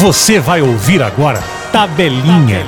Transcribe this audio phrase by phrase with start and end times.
[0.00, 1.40] Você vai ouvir agora
[1.72, 2.64] Tabelinha.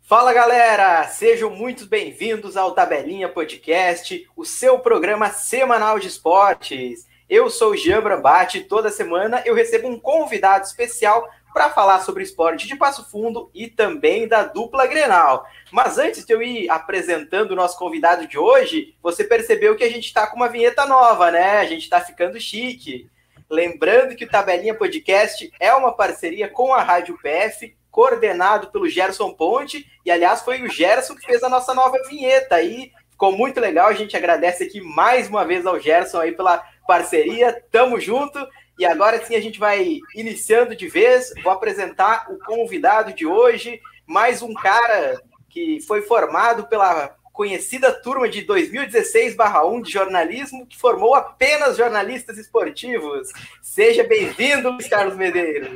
[0.00, 7.06] Fala galera, sejam muito bem-vindos ao Tabelinha Podcast, o seu programa semanal de esportes.
[7.28, 12.00] Eu sou o Jean Brambate e toda semana eu recebo um convidado especial para falar
[12.00, 15.46] sobre esporte de Passo Fundo e também da dupla Grenal.
[15.70, 19.90] Mas antes de eu ir apresentando o nosso convidado de hoje, você percebeu que a
[19.90, 21.58] gente está com uma vinheta nova, né?
[21.58, 23.08] A gente está ficando chique.
[23.48, 29.30] Lembrando que o Tabelinha Podcast é uma parceria com a Rádio PF, coordenado pelo Gerson
[29.34, 32.90] Ponte, e aliás foi o Gerson que fez a nossa nova vinheta aí.
[33.10, 37.62] Ficou muito legal, a gente agradece aqui mais uma vez ao Gerson aí pela parceria.
[37.70, 38.38] Tamo junto.
[38.78, 41.32] E agora sim a gente vai iniciando de vez.
[41.42, 48.28] Vou apresentar o convidado de hoje, mais um cara que foi formado pela conhecida turma
[48.28, 53.28] de 2016/1 de jornalismo, que formou apenas jornalistas esportivos.
[53.62, 55.70] Seja bem-vindo, Luiz Carlos Medeiros.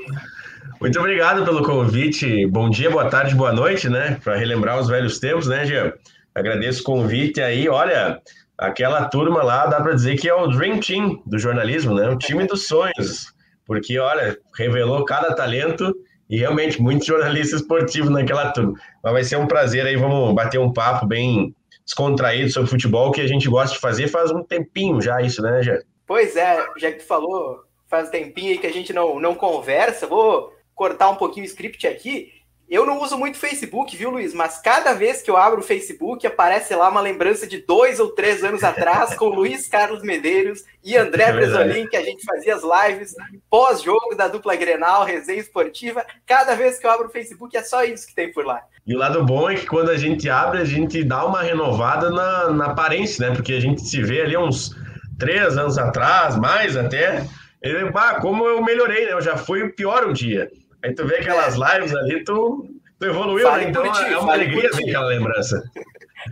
[0.80, 2.46] Muito obrigado pelo convite.
[2.46, 4.18] Bom dia, boa tarde, boa noite, né?
[4.22, 5.94] Para relembrar os velhos tempos, né, Jean?
[6.34, 7.66] Agradeço o convite aí.
[7.66, 8.20] Olha,
[8.58, 12.08] aquela turma lá dá para dizer que é o Dream Team do jornalismo, né?
[12.08, 13.32] O time dos sonhos,
[13.66, 15.94] porque olha, revelou cada talento
[16.28, 18.74] e realmente muitos jornalistas esportivos naquela turma.
[19.02, 23.20] Mas vai ser um prazer aí, vamos bater um papo bem descontraído sobre futebol que
[23.20, 25.78] a gente gosta de fazer faz um tempinho já isso, né, já?
[26.04, 29.34] Pois é, já que tu falou, faz um tempinho aí que a gente não, não
[29.34, 32.32] conversa, vou cortar um pouquinho o script aqui
[32.68, 34.34] eu não uso muito Facebook, viu, Luiz?
[34.34, 38.08] Mas cada vez que eu abro o Facebook, aparece lá uma lembrança de dois ou
[38.08, 42.56] três anos atrás com Luiz Carlos Medeiros e André é Bresolim, que a gente fazia
[42.56, 43.14] as lives
[43.48, 46.04] pós-jogo da dupla Grenal, resenha esportiva.
[46.26, 48.60] Cada vez que eu abro o Facebook, é só isso que tem por lá.
[48.84, 52.10] E o lado bom é que quando a gente abre, a gente dá uma renovada
[52.10, 53.34] na, na aparência, né?
[53.34, 54.74] Porque a gente se vê ali uns
[55.18, 57.24] três anos atrás, mais até.
[57.62, 59.12] E, bah, como eu melhorei, né?
[59.12, 60.50] Eu já fui pior um dia.
[60.86, 62.64] Aí tu vê aquelas lives ali, tu,
[62.96, 63.70] tu evoluiu, Fale né?
[63.70, 65.64] Então ti, é uma alegria ver aquela lembrança.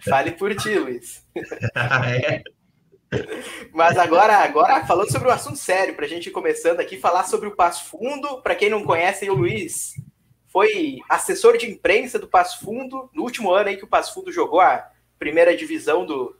[0.09, 1.27] Fale por ti, Luiz.
[1.75, 2.43] é.
[3.73, 7.25] Mas agora, agora falando sobre um assunto sério, para a gente ir começando aqui, falar
[7.25, 8.41] sobre o Passo Fundo.
[8.43, 9.95] Para quem não conhece, o Luiz
[10.47, 14.31] foi assessor de imprensa do Passo Fundo no último ano aí que o Passo Fundo
[14.31, 16.37] jogou a primeira divisão do,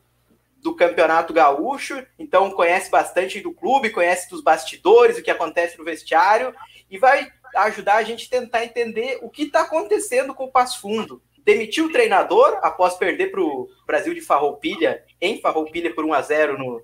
[0.59, 5.85] do Campeonato Gaúcho, então conhece bastante do clube, conhece dos bastidores, o que acontece no
[5.85, 6.55] vestiário,
[6.89, 10.81] e vai ajudar a gente a tentar entender o que está acontecendo com o Passo
[10.81, 11.23] Fundo.
[11.45, 16.23] Demitiu o treinador após perder para o Brasil de Farroupilha, em Farroupilha por 1 a
[16.23, 16.83] 0 no,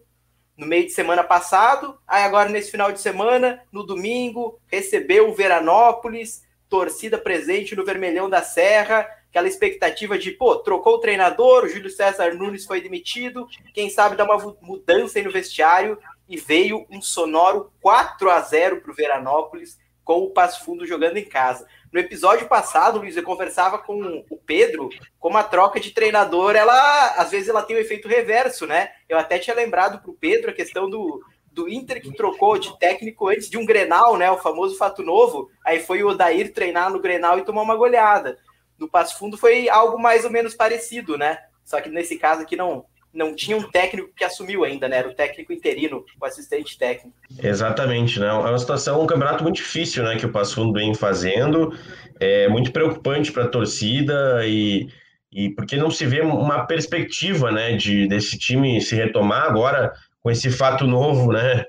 [0.57, 1.99] no meio de semana passado.
[2.07, 8.29] Aí agora, nesse final de semana, no domingo, recebeu o Veranópolis, torcida presente no Vermelhão
[8.31, 13.49] da Serra, aquela expectativa de, pô, trocou o treinador, o Júlio César Nunes foi demitido,
[13.73, 15.99] quem sabe dar uma mudança aí no vestiário,
[16.29, 19.79] e veio um sonoro 4 a 0 para o Veranópolis,
[20.11, 21.65] com o Passo Fundo jogando em casa.
[21.93, 24.89] No episódio passado, Luiz, eu conversava com o Pedro,
[25.21, 28.91] como a troca de treinador, ela às vezes ela tem um efeito reverso, né?
[29.09, 31.23] Eu até tinha lembrado para o Pedro a questão do,
[31.53, 34.29] do Inter que trocou de técnico antes de um Grenal, né?
[34.33, 35.49] O famoso fato novo.
[35.65, 38.37] Aí foi o Odair treinar no Grenal e tomar uma goleada.
[38.77, 41.39] No Passo Fundo foi algo mais ou menos parecido, né?
[41.65, 44.99] Só que nesse caso aqui não, não tinha um técnico que assumiu ainda, né?
[44.99, 47.17] Era o técnico interino, o assistente técnico.
[47.43, 48.29] Exatamente, né?
[48.29, 50.17] É uma situação, um campeonato muito difícil, né?
[50.17, 51.77] Que o Passo Fundo vem fazendo,
[52.19, 54.89] é muito preocupante para a torcida e,
[55.33, 57.77] e porque não se vê uma perspectiva, né?
[57.77, 61.65] De desse time se retomar agora com esse fato novo, né?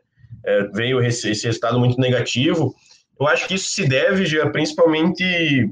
[0.46, 2.74] É, veio esse, resultado muito negativo.
[3.20, 5.24] Eu acho que isso se deve, principalmente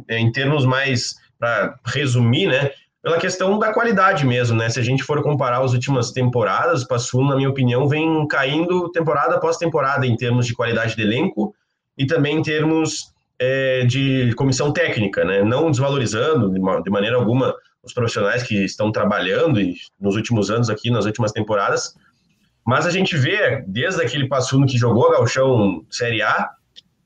[0.08, 2.72] é, em termos mais para resumir, né?
[3.02, 4.70] Pela questão da qualidade mesmo, né?
[4.70, 8.92] Se a gente for comparar as últimas temporadas, o Passo na minha opinião, vem caindo
[8.92, 11.56] temporada após temporada em termos de qualidade de elenco
[11.98, 15.42] e também em termos é, de comissão técnica, né?
[15.44, 20.70] Não desvalorizando de, de, maneira alguma os profissionais que estão trabalhando e, nos últimos anos
[20.70, 21.96] aqui, nas últimas temporadas,
[22.68, 26.50] mas a gente vê, desde aquele Passo que jogou Galchão Série A,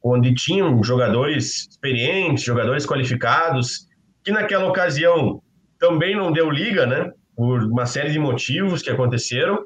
[0.04, 3.88] onde tinham jogadores experientes, jogadores qualificados,
[4.24, 5.43] que naquela ocasião
[5.84, 7.12] também não deu liga, né?
[7.36, 9.66] Por uma série de motivos que aconteceram,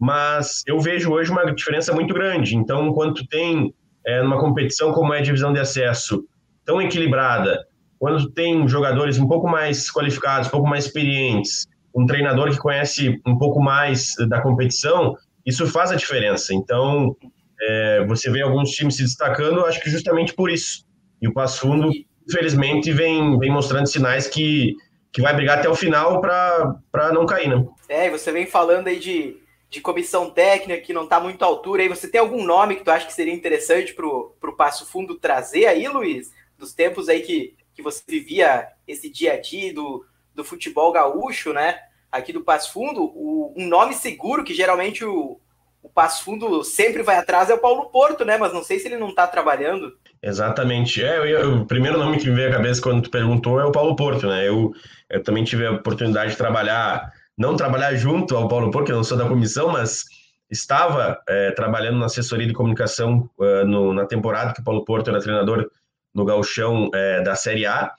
[0.00, 2.56] mas eu vejo hoje uma diferença muito grande.
[2.56, 3.72] Então, enquanto tem
[4.04, 6.24] é, numa competição como é a divisão de acesso
[6.64, 7.64] tão equilibrada,
[8.00, 13.20] quando tem jogadores um pouco mais qualificados, um pouco mais experientes, um treinador que conhece
[13.24, 15.14] um pouco mais da competição,
[15.46, 16.52] isso faz a diferença.
[16.52, 17.14] Então,
[17.60, 20.84] é, você vê alguns times se destacando, acho que justamente por isso.
[21.22, 21.92] E o Passo Fundo,
[22.28, 24.74] infelizmente, vem, vem mostrando sinais que
[25.14, 27.64] que vai brigar até o final para não cair, né?
[27.88, 29.40] É, você vem falando aí de,
[29.70, 31.82] de comissão técnica que não está muito à altura.
[31.82, 35.14] Aí você tem algum nome que tu acha que seria interessante para o Passo Fundo
[35.14, 36.32] trazer aí, Luiz?
[36.58, 41.52] Dos tempos aí que, que você vivia esse dia a dia do, do futebol gaúcho,
[41.52, 41.78] né?
[42.10, 45.40] Aqui do Passo Fundo, o, um nome seguro que geralmente o,
[45.80, 48.36] o Passo Fundo sempre vai atrás é o Paulo Porto, né?
[48.36, 49.96] Mas não sei se ele não está trabalhando.
[50.26, 51.04] Exatamente.
[51.04, 53.72] É, eu, o primeiro nome que me veio à cabeça quando tu perguntou é o
[53.72, 54.48] Paulo Porto, né?
[54.48, 54.72] Eu,
[55.10, 58.96] eu também tive a oportunidade de trabalhar não trabalhar junto ao Paulo Porto, que eu
[58.96, 60.04] não sou da comissão, mas
[60.50, 65.10] estava é, trabalhando na assessoria de comunicação uh, no, na temporada que o Paulo Porto
[65.10, 65.68] era treinador
[66.14, 67.92] no gauchão é, da Série A.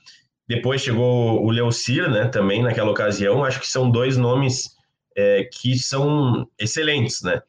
[0.47, 3.43] Depois chegou o Leocir, né, também naquela ocasião.
[3.43, 4.69] Acho que são dois nomes
[5.17, 7.41] é, que são excelentes, né?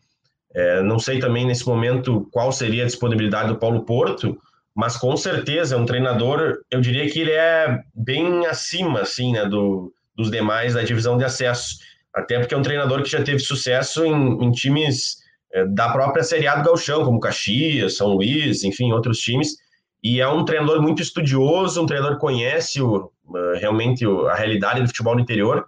[0.53, 4.37] É, não sei também nesse momento qual seria a disponibilidade do Paulo Porto,
[4.77, 9.47] mas com certeza é um treinador, eu diria que ele é bem acima, assim, né,
[9.47, 11.79] do, dos demais da divisão de acesso.
[12.15, 15.17] Até porque é um treinador que já teve sucesso em, em times
[15.51, 19.57] é, da própria Série A do Galchão, como Caxias, São Luís, enfim, outros times.
[20.05, 24.83] E é um treinador muito estudioso, um treinador que conhece o, uh, realmente a realidade
[24.83, 25.65] do futebol no interior.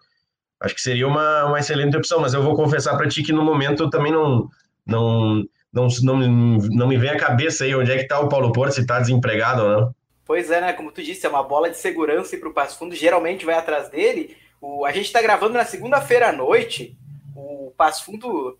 [0.61, 3.43] Acho que seria uma, uma excelente opção, mas eu vou confessar para ti que no
[3.43, 4.49] momento eu também não,
[4.87, 8.53] não, não, não, não me vem à cabeça aí onde é que está o Paulo
[8.53, 9.95] Porto, se está desempregado ou não.
[10.25, 10.73] Pois é, né?
[10.75, 13.55] Como tu disse, é uma bola de segurança e para o Passo Fundo geralmente vai
[13.55, 14.37] atrás dele.
[14.61, 16.97] O, a gente está gravando na segunda-feira à noite.
[17.35, 18.59] O Passo Fundo,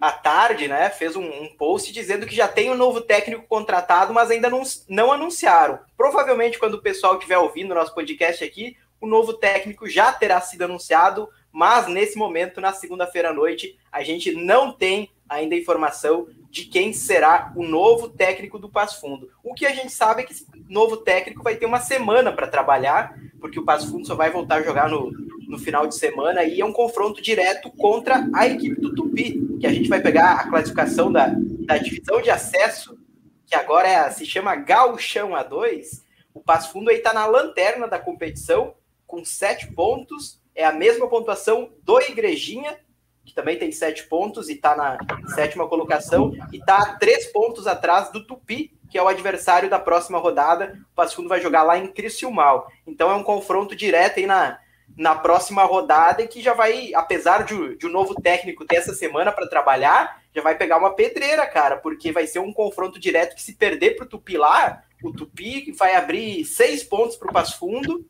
[0.00, 4.14] à tarde, né, fez um, um, post dizendo que já tem um novo técnico contratado,
[4.14, 5.80] mas ainda não, não anunciaram.
[5.96, 10.40] Provavelmente, quando o pessoal estiver ouvindo o nosso podcast aqui, o novo técnico já terá
[10.40, 16.28] sido anunciado, mas nesse momento, na segunda-feira à noite, a gente não tem ainda informação
[16.50, 19.30] de quem será o novo técnico do Passo Fundo.
[19.42, 22.48] O que a gente sabe é que esse novo técnico vai ter uma semana para
[22.48, 25.12] trabalhar, porque o Passo Fundo só vai voltar a jogar no,
[25.48, 29.66] no final de semana e é um confronto direto contra a equipe do Tupi, que
[29.66, 31.32] a gente vai pegar a classificação da,
[31.66, 32.98] da divisão de acesso,
[33.46, 36.02] que agora é, se chama Gauchão A2.
[36.34, 38.74] O Passo Fundo aí está na lanterna da competição,
[39.06, 42.76] com sete pontos, é a mesma pontuação do Igrejinha,
[43.24, 44.98] que também tem sete pontos e está na
[45.34, 50.18] sétima colocação, e está três pontos atrás do Tupi, que é o adversário da próxima
[50.18, 50.78] rodada.
[50.92, 52.68] O Passo Fundo vai jogar lá em Criciúmal.
[52.86, 54.58] Então é um confronto direto aí na,
[54.96, 59.30] na próxima rodada, que já vai, apesar de, de um novo técnico ter essa semana
[59.30, 63.42] para trabalhar, já vai pegar uma pedreira, cara, porque vai ser um confronto direto que
[63.42, 67.58] se perder para o Tupi lá, o Tupi vai abrir seis pontos para o Passo
[67.58, 68.04] Fundo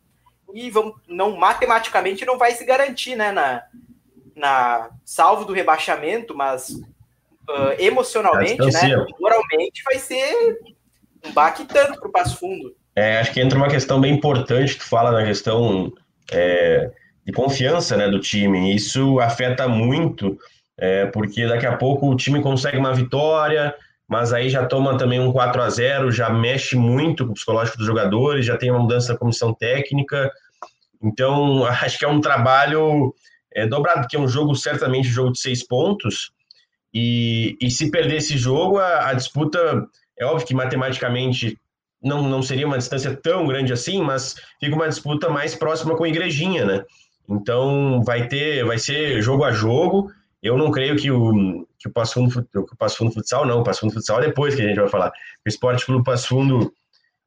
[0.52, 3.62] e vão, não matematicamente não vai se garantir, né, na,
[4.40, 10.58] na salvo do rebaixamento, mas uh, emocionalmente, né, moralmente vai ser
[11.24, 12.74] um baque tanto para o Passo Fundo.
[12.96, 15.92] É, acho que entra uma questão bem importante, tu fala na questão
[16.32, 16.90] é,
[17.24, 18.74] de confiança né, do time.
[18.74, 20.38] Isso afeta muito,
[20.76, 23.74] é, porque daqui a pouco o time consegue uma vitória,
[24.08, 27.78] mas aí já toma também um 4 a 0 já mexe muito com o psicológico
[27.78, 30.30] dos jogadores, já tem uma mudança da comissão técnica.
[31.02, 33.14] Então, acho que é um trabalho
[33.54, 36.32] é, dobrado, porque é um jogo, certamente, um jogo de seis pontos,
[36.92, 39.86] e, e se perder esse jogo, a, a, disputa,
[40.18, 41.56] é óbvio que matematicamente
[42.02, 46.04] não, não seria uma distância tão grande assim, mas fica uma disputa mais próxima com
[46.04, 46.84] a Igrejinha, né?
[47.28, 50.10] Então vai ter, vai ser jogo a jogo.
[50.42, 53.60] Eu não creio que o, que o Passo Fundo, que o Passo Fundo Futsal, não,
[53.60, 55.12] o Passo Fundo Futsal é depois que a gente vai falar.
[55.46, 56.72] O Esporte Clube Passo Fundo,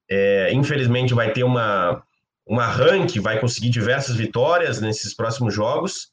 [0.10, 2.04] é, infelizmente, vai ter uma,
[2.48, 6.12] um arranque, vai conseguir diversas vitórias nesses próximos jogos,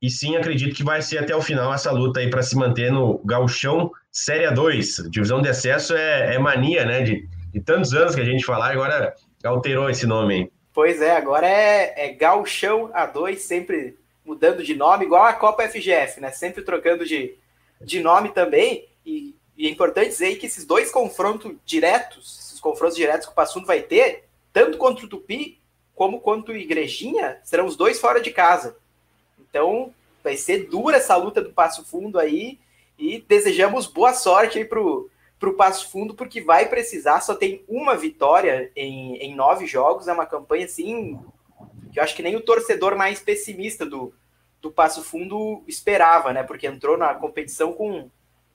[0.00, 2.90] e sim acredito que vai ser até o final essa luta aí para se manter
[2.90, 5.08] no Galchão Série A2.
[5.10, 7.02] Divisão de acesso é, é mania, né?
[7.02, 9.14] De, de, tantos anos que a gente falar, agora
[9.44, 10.52] alterou esse nome aí.
[10.72, 16.20] Pois é, agora é, é Galchão A2, sempre mudando de nome, igual a Copa FGF,
[16.20, 16.30] né?
[16.30, 17.36] Sempre trocando de,
[17.80, 18.88] de nome também.
[19.04, 23.34] E, e é importante dizer que esses dois confrontos diretos, esses confrontos diretos que o
[23.36, 25.60] Passundo vai ter, tanto contra o Tupi
[25.94, 28.76] como contra o Igrejinha, serão os dois fora de casa.
[29.50, 29.92] Então,
[30.22, 32.58] vai ser dura essa luta do Passo Fundo aí
[32.98, 37.96] e desejamos boa sorte aí pro, pro Passo Fundo, porque vai precisar, só tem uma
[37.96, 41.18] vitória em, em nove jogos, é uma campanha assim
[41.92, 44.14] que eu acho que nem o torcedor mais pessimista do,
[44.60, 46.42] do Passo Fundo esperava, né?
[46.42, 48.08] Porque entrou na competição com,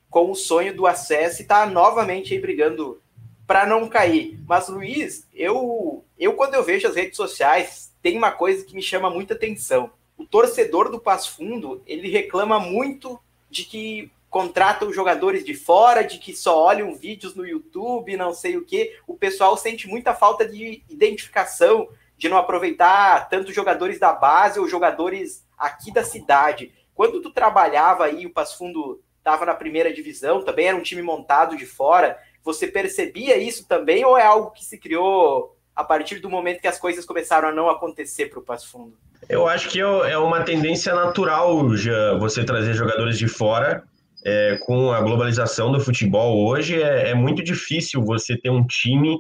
[0.09, 3.01] com o sonho do acesso e está novamente aí brigando
[3.45, 4.39] para não cair.
[4.47, 8.81] Mas, Luiz, eu, eu quando eu vejo as redes sociais, tem uma coisa que me
[8.81, 13.19] chama muita atenção o torcedor do Passo Fundo ele reclama muito
[13.50, 18.57] de que contratam jogadores de fora, de que só olham vídeos no YouTube, não sei
[18.57, 18.98] o que.
[19.07, 24.67] O pessoal sente muita falta de identificação, de não aproveitar tanto jogadores da base ou
[24.67, 26.74] jogadores aqui da cidade.
[26.93, 31.01] Quando tu trabalhava aí, o Passo Fundo estava na primeira divisão, também era um time
[31.01, 32.17] montado de fora.
[32.43, 36.67] Você percebia isso também ou é algo que se criou a partir do momento que
[36.67, 38.98] as coisas começaram a não acontecer para o Passo Fundo?
[39.27, 43.84] Eu acho que é, é uma tendência natural já você trazer jogadores de fora.
[44.27, 49.20] É, com a globalização do futebol hoje, é, é muito difícil você ter um time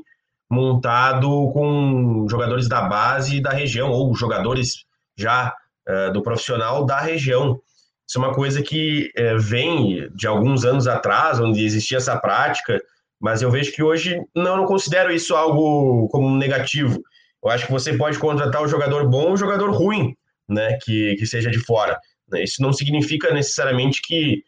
[0.49, 4.85] montado com jogadores da base da região ou jogadores
[5.15, 5.53] já
[5.87, 7.59] uh, do profissional da região.
[8.07, 12.81] Isso é uma coisa que uh, vem de alguns anos atrás, onde existia essa prática,
[13.19, 16.99] mas eu vejo que hoje não, não considero isso algo como negativo.
[17.45, 20.17] Eu acho que você pode contratar um jogador bom ou um jogador ruim,
[20.49, 21.99] né, que, que seja de fora.
[22.33, 24.43] Isso não significa necessariamente que,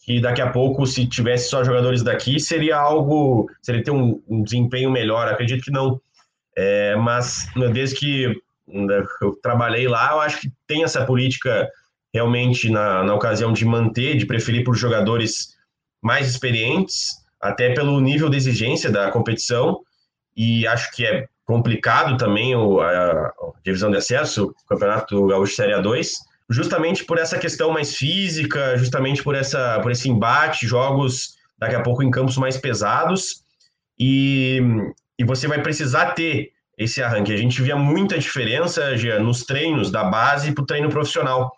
[0.00, 4.42] que daqui a pouco, se tivesse só jogadores daqui, seria algo, seria ter um, um
[4.42, 5.28] desempenho melhor.
[5.28, 6.00] Acredito que não.
[6.56, 8.26] É, mas né, desde que
[8.66, 11.70] né, eu trabalhei lá, eu acho que tem essa política
[12.12, 15.56] realmente na, na ocasião de manter, de preferir por jogadores
[16.02, 19.80] mais experientes, até pelo nível de exigência da competição,
[20.36, 23.32] e acho que é complicado também o, a,
[23.64, 26.12] divisão de acesso, o Campeonato Gaúcho Série A2,
[26.48, 31.82] justamente por essa questão mais física, justamente por, essa, por esse embate, jogos daqui a
[31.82, 33.42] pouco em campos mais pesados,
[33.98, 34.60] e,
[35.18, 37.32] e você vai precisar ter esse arranque.
[37.32, 41.52] A gente via muita diferença nos treinos da base para o treino profissional.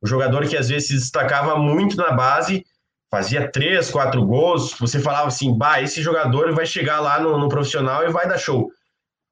[0.00, 2.64] O jogador que às vezes se destacava muito na base,
[3.10, 7.48] fazia três, quatro gols, você falava assim, bah, esse jogador vai chegar lá no, no
[7.48, 8.70] profissional e vai dar show.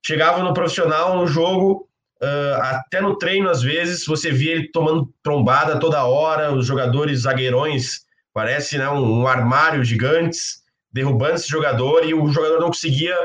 [0.04, 1.88] Chegava no profissional, no jogo,
[2.22, 7.22] uh, até no treino, às vezes, você via ele tomando trombada toda hora, os jogadores
[7.22, 8.00] zagueirões,
[8.32, 13.16] parece né, um, um armário gigantes, derrubando esse jogador, e o jogador não conseguia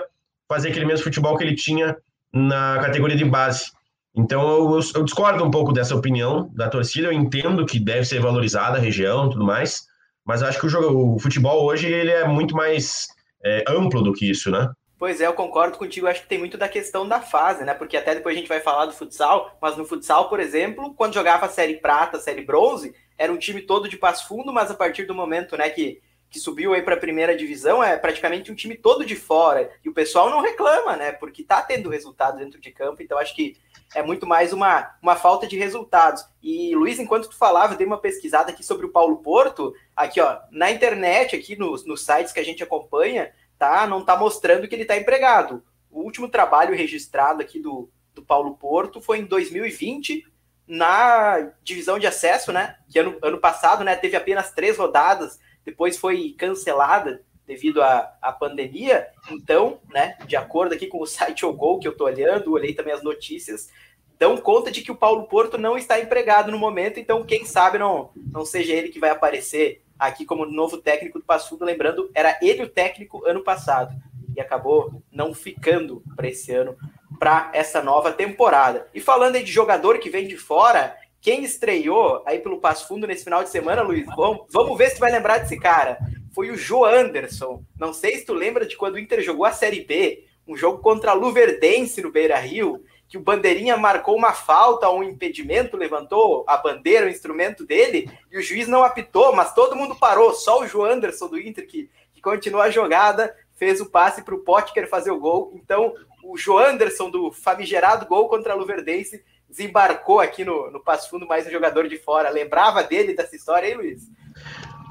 [0.48, 1.98] fazer aquele mesmo futebol que ele tinha
[2.34, 3.72] na categoria de base.
[4.16, 7.08] Então eu, eu, discordo um pouco dessa opinião da torcida.
[7.08, 9.88] Eu entendo que deve ser valorizada a região, tudo mais,
[10.26, 13.08] mas acho que o, jogo, o futebol hoje ele é muito mais
[13.44, 14.70] é, amplo do que isso, né?
[14.98, 16.08] Pois é, eu concordo contigo.
[16.08, 17.74] Acho que tem muito da questão da fase, né?
[17.74, 21.14] Porque até depois a gente vai falar do futsal, mas no futsal, por exemplo, quando
[21.14, 24.72] jogava a série prata, a série bronze, era um time todo de passo fundo, mas
[24.72, 26.02] a partir do momento, né, que
[26.36, 29.88] que subiu aí para a primeira divisão é praticamente um time todo de fora e
[29.88, 31.14] o pessoal não reclama, né?
[31.14, 33.56] Porque tá tendo resultado dentro de campo, então acho que
[33.94, 36.26] é muito mais uma, uma falta de resultados.
[36.44, 40.20] E Luiz, enquanto tu falava, eu dei uma pesquisada aqui sobre o Paulo Porto, aqui
[40.20, 43.88] ó, na internet, aqui nos, nos sites que a gente acompanha, tá?
[43.88, 45.64] Não tá mostrando que ele tá empregado.
[45.90, 50.26] O último trabalho registrado aqui do, do Paulo Porto foi em 2020
[50.68, 52.76] na divisão de acesso, né?
[52.90, 58.32] Que ano, ano passado, né, teve apenas três rodadas depois foi cancelada devido à, à
[58.32, 59.08] pandemia.
[59.32, 62.94] Então, né, de acordo aqui com o site Ogol que eu estou olhando, olhei também
[62.94, 63.70] as notícias,
[64.18, 67.80] dão conta de que o Paulo Porto não está empregado no momento, então quem sabe
[67.80, 71.66] não, não seja ele que vai aparecer aqui como novo técnico do Passo Fundo.
[71.66, 73.96] Lembrando, era ele o técnico ano passado
[74.36, 76.76] e acabou não ficando para esse ano,
[77.18, 78.88] para essa nova temporada.
[78.94, 83.08] E falando aí de jogador que vem de fora, quem estreou aí pelo Passo Fundo
[83.08, 85.98] nesse final de semana, Luiz, vamos, vamos ver se tu vai lembrar desse cara.
[86.34, 87.64] Foi o Joe Anderson.
[87.80, 90.80] Não sei se tu lembra de quando o Inter jogou a Série B, um jogo
[90.80, 96.44] contra a Luverdense no Beira Rio, que o Bandeirinha marcou uma falta, um impedimento, levantou
[96.48, 100.62] a bandeira, o instrumento dele, e o juiz não apitou, mas todo mundo parou, só
[100.62, 104.40] o Joe Anderson do Inter, que, que continuou a jogada, fez o passe para o
[104.40, 105.54] Potker fazer o gol.
[105.56, 105.94] Então,
[106.24, 111.28] o Joe Anderson do famigerado gol contra a Luverdense desembarcou aqui no, no Passo Fundo
[111.28, 112.30] mais um jogador de fora.
[112.30, 114.10] Lembrava dele dessa história aí, Luiz?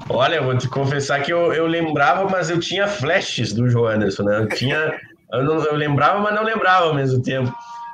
[0.09, 4.23] Olha, eu vou te confessar que eu, eu lembrava, mas eu tinha flashes do Joanderson,
[4.23, 4.39] né?
[4.39, 4.99] Eu tinha.
[5.31, 7.53] Eu, não, eu lembrava, mas não lembrava ao mesmo tempo.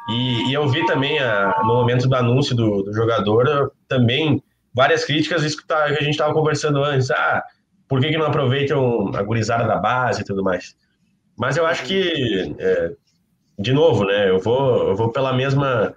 [0.09, 4.41] E, e eu vi também, a, no momento do anúncio do, do jogador, também
[4.73, 7.11] várias críticas, isso que, tá, a gente estava conversando antes.
[7.11, 7.43] Ah,
[7.87, 10.75] por que, que não aproveitam a gurizada da base e tudo mais?
[11.37, 12.91] Mas eu acho que, é,
[13.59, 14.29] de novo, né?
[14.29, 15.95] Eu vou, eu vou pela mesma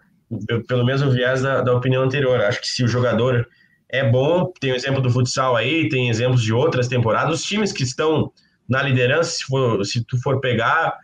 [0.66, 2.40] pelo mesmo viés da, da opinião anterior.
[2.40, 3.46] Acho que se o jogador
[3.88, 7.40] é bom, tem o exemplo do futsal aí, tem exemplos de outras temporadas.
[7.40, 8.32] Os times que estão
[8.68, 10.96] na liderança, se, for, se tu for pegar,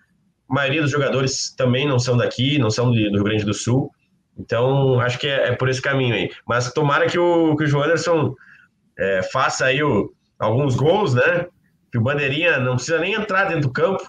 [0.50, 3.90] a maioria dos jogadores também não são daqui, não são do Rio Grande do Sul.
[4.36, 6.30] Então, acho que é, é por esse caminho aí.
[6.46, 8.34] Mas tomara que o, que o João Anderson
[8.98, 11.46] é, faça aí o, alguns gols, né?
[11.92, 14.02] Que o Bandeirinha não precisa nem entrar dentro do campo,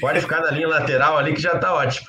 [0.00, 2.06] pode ficar na linha lateral ali que já tá ótimo.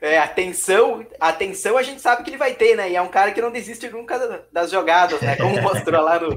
[0.00, 2.90] É, atenção, atenção a gente sabe que ele vai ter, né?
[2.90, 5.36] E é um cara que não desiste nunca das jogadas, né?
[5.36, 6.36] Como mostrou lá no,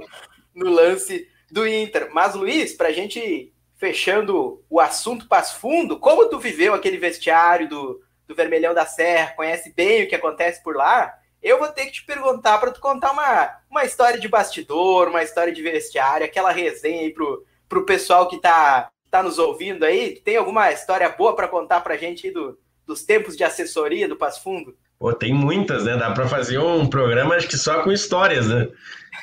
[0.56, 2.10] no lance do Inter.
[2.12, 3.51] Mas, Luiz, para a gente
[3.82, 9.34] fechando o assunto Passo Fundo, como tu viveu aquele vestiário do, do Vermelhão da Serra,
[9.36, 11.12] conhece bem o que acontece por lá,
[11.42, 15.24] eu vou ter que te perguntar para tu contar uma, uma história de bastidor, uma
[15.24, 20.22] história de vestiário, aquela resenha aí pro, pro pessoal que tá, tá nos ouvindo aí.
[20.24, 24.16] Tem alguma história boa para contar pra gente aí do, dos tempos de assessoria do
[24.16, 24.78] Passo Fundo?
[25.00, 25.98] Pô, tem muitas, né?
[25.98, 28.68] Dá para fazer um programa acho que só com histórias, né?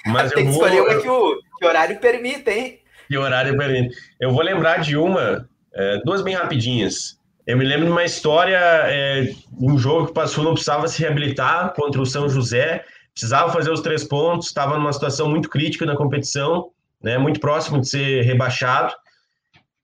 [0.05, 0.67] Mas tem que vou...
[0.67, 2.81] escolher uma que o, que o horário permita, hein?
[3.17, 3.97] O horário permite.
[4.21, 7.19] Eu vou lembrar de uma, é, duas bem rapidinhas.
[7.47, 11.01] Eu me lembro de uma história, é, um jogo que o Passo Fundo precisava se
[11.01, 12.85] reabilitar contra o São José,
[13.15, 16.71] precisava fazer os três pontos, estava numa situação muito crítica na competição,
[17.03, 18.93] né, muito próximo de ser rebaixado.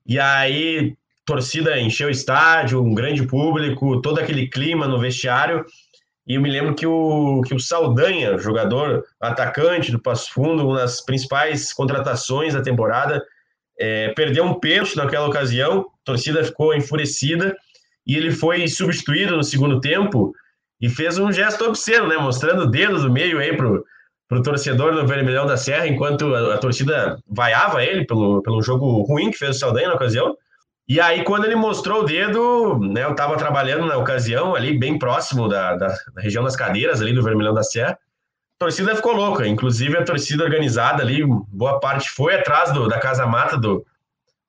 [0.05, 0.93] E aí,
[1.25, 5.65] torcida encheu o estádio, um grande público, todo aquele clima no vestiário.
[6.27, 10.79] E eu me lembro que o, que o Saldanha, jogador atacante do Passo Fundo, uma
[10.79, 13.23] das principais contratações da temporada,
[13.79, 17.55] é, perdeu um pênalti naquela ocasião, a torcida ficou enfurecida
[18.07, 20.33] e ele foi substituído no segundo tempo
[20.81, 23.83] e fez um gesto obsceno, né, mostrando o dedo do meio aí pro,
[24.27, 29.01] pro torcedor do Vermelhão da Serra, enquanto a, a, torcida vaiava ele pelo, pelo jogo
[29.03, 30.35] ruim que fez o Saldanha na ocasião.
[30.87, 34.99] E aí, quando ele mostrou o dedo, né, eu estava trabalhando na ocasião ali, bem
[34.99, 39.13] próximo da, da, da região das cadeiras ali do Vermelhão da Serra, a torcida ficou
[39.13, 43.85] louca, inclusive a torcida organizada ali, boa parte foi atrás do, da Casa Mata do,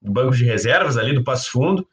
[0.00, 1.86] do banco de reservas ali do Passo Fundo,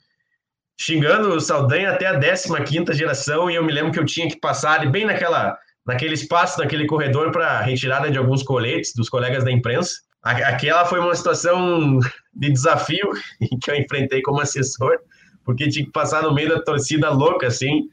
[0.79, 4.39] xingando o Saldanha até a 15 geração, e eu me lembro que eu tinha que
[4.39, 9.43] passar ali bem naquela, naquele espaço, naquele corredor para retirada de alguns coletes dos colegas
[9.43, 9.93] da imprensa.
[10.23, 11.99] Aquela foi uma situação
[12.33, 13.09] de desafio
[13.61, 14.97] que eu enfrentei como assessor,
[15.43, 17.89] porque tinha que passar no meio da torcida louca, assim,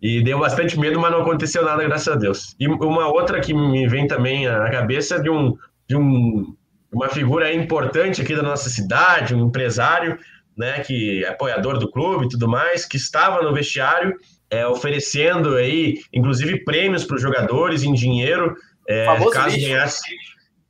[0.00, 2.56] e deu bastante medo, mas não aconteceu nada, graças a Deus.
[2.58, 5.54] E uma outra que me vem também à cabeça de um
[5.88, 6.56] de um,
[6.92, 10.18] uma figura importante aqui da nossa cidade, um empresário,
[10.56, 14.16] né, que é apoiador do clube e tudo mais, que estava no vestiário
[14.50, 18.56] é, oferecendo aí, inclusive prêmios para os jogadores em dinheiro,
[18.88, 19.68] é, caso bicho.
[19.68, 20.10] ganhasse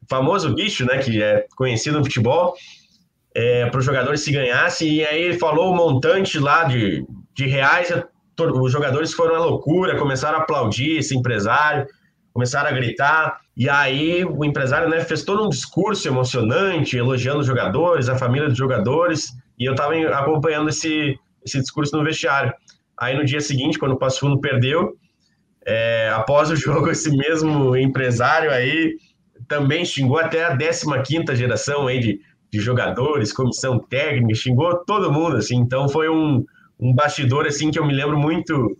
[0.08, 2.54] famoso bicho, né, que é conhecido no futebol,
[3.34, 7.04] é, para os jogadores se ganhasse, e aí ele falou o montante lá de,
[7.34, 7.92] de reais,
[8.38, 11.86] os jogadores foram à loucura, começaram a aplaudir esse empresário,
[12.32, 13.38] começaram a gritar.
[13.56, 18.48] E aí o empresário né, fez todo um discurso emocionante, elogiando os jogadores, a família
[18.48, 19.32] dos jogadores.
[19.58, 22.52] E eu estava acompanhando esse, esse discurso no vestiário.
[22.98, 24.94] Aí no dia seguinte, quando o Passo Fundo perdeu,
[25.66, 28.96] é, após o jogo, esse mesmo empresário aí
[29.48, 32.20] também xingou até a 15ª geração aí de,
[32.50, 35.56] de jogadores, comissão técnica, xingou todo mundo, assim.
[35.56, 36.44] Então foi um,
[36.78, 38.76] um bastidor assim que eu me lembro muito,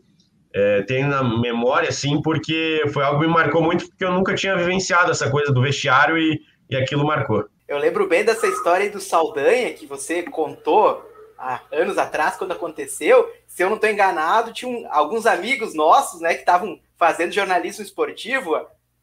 [0.54, 4.34] é, tenho na memória assim, porque foi algo que me marcou muito, porque eu nunca
[4.34, 6.40] tinha vivenciado essa coisa do vestiário e,
[6.70, 7.44] e aquilo marcou.
[7.68, 11.04] Eu lembro bem dessa história do Saldanha que você contou
[11.38, 13.28] há anos atrás, quando aconteceu.
[13.46, 17.84] Se eu não estou enganado, tinha um, alguns amigos nossos, né, que estavam fazendo jornalismo
[17.84, 18.56] esportivo,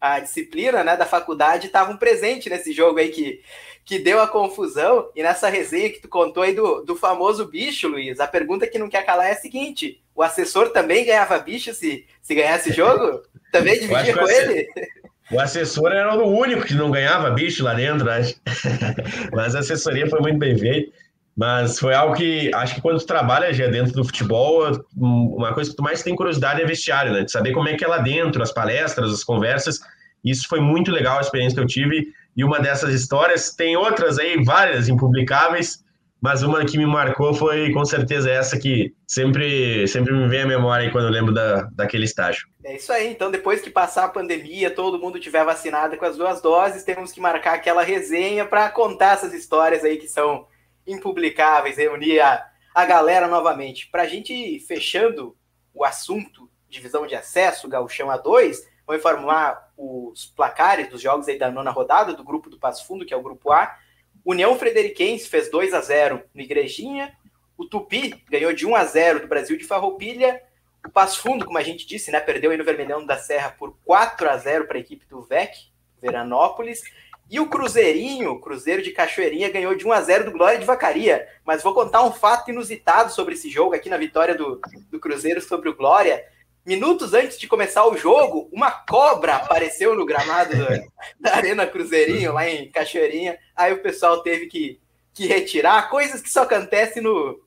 [0.03, 3.41] a disciplina, né, da faculdade, estavam presentes nesse jogo aí que
[3.85, 5.09] que deu a confusão.
[5.15, 8.77] E nessa resenha que tu contou aí do, do famoso bicho, Luiz, a pergunta que
[8.77, 13.21] não quer calar é a seguinte: o assessor também ganhava bicho se, se ganhasse jogo?
[13.51, 14.67] Também dividia com ele?
[15.31, 18.35] O assessor era o único que não ganhava bicho lá dentro, acho.
[19.31, 20.91] Mas a assessoria foi muito bem feita.
[21.35, 25.71] Mas foi algo que acho que quando tu trabalha já dentro do futebol, uma coisa
[25.71, 27.23] que tu mais tem curiosidade é vestiário, né?
[27.23, 29.79] De saber como é que é lá dentro, as palestras, as conversas.
[30.23, 33.53] Isso foi muito legal a experiência que eu tive e uma dessas histórias.
[33.55, 35.83] Tem outras aí, várias impublicáveis,
[36.21, 40.47] mas uma que me marcou foi com certeza essa que sempre, sempre me vem à
[40.47, 42.47] memória quando eu lembro da, daquele estágio.
[42.63, 46.15] É isso aí, então depois que passar a pandemia, todo mundo tiver vacinado com as
[46.15, 50.45] duas doses, temos que marcar aquela resenha para contar essas histórias aí que são
[50.85, 53.87] impublicáveis, reunir a, a galera novamente.
[53.87, 55.35] Para a gente fechando
[55.73, 61.51] o assunto divisão de acesso, Gauchão A2, vou informar os placares dos jogos aí da
[61.51, 63.77] nona rodada do grupo do Passo Fundo, que é o grupo A.
[64.25, 67.15] União Frederiquense fez 2 a 0 no Igrejinha.
[67.57, 70.41] O Tupi ganhou de 1 a 0 do Brasil de Farroupilha.
[70.85, 73.77] O Passo Fundo, como a gente disse, né, perdeu aí no Vermelhão da Serra por
[73.85, 75.55] 4 a 0 para a equipe do VEC,
[76.01, 76.83] Veranópolis.
[77.33, 81.27] E o Cruzeirinho, Cruzeiro de Cachoeirinha, ganhou de 1 a 0 do Glória de Vacaria.
[81.43, 85.41] Mas vou contar um fato inusitado sobre esse jogo aqui na vitória do, do Cruzeiro
[85.41, 86.23] sobre o Glória.
[86.63, 90.69] Minutos antes de começar o jogo, uma cobra apareceu no gramado da,
[91.19, 93.35] da Arena Cruzeirinho, lá em Cachoeirinha.
[93.55, 94.79] Aí o pessoal teve que,
[95.11, 95.89] que retirar.
[95.89, 97.41] Coisas que só acontecem no,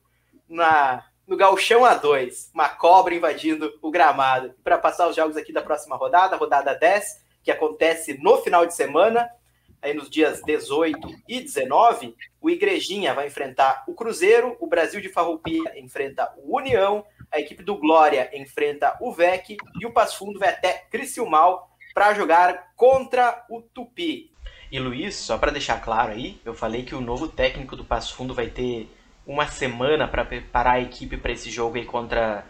[0.48, 2.50] na, no Galchão A2.
[2.52, 4.52] Uma cobra invadindo o gramado.
[4.64, 8.74] Para passar os jogos aqui da próxima rodada, rodada 10, que acontece no final de
[8.74, 9.30] semana,
[9.80, 15.08] aí nos dias 18 e 19, o Igrejinha vai enfrentar o Cruzeiro, o Brasil de
[15.08, 20.38] Farroupilha enfrenta o União, a equipe do Glória enfrenta o VEC e o Passo Fundo
[20.38, 24.30] vai até Criciúmal para jogar contra o Tupi.
[24.70, 28.14] E Luiz, só para deixar claro aí, eu falei que o novo técnico do Passo
[28.14, 28.88] Fundo vai ter
[29.26, 32.44] uma semana para preparar a equipe para esse jogo aí contra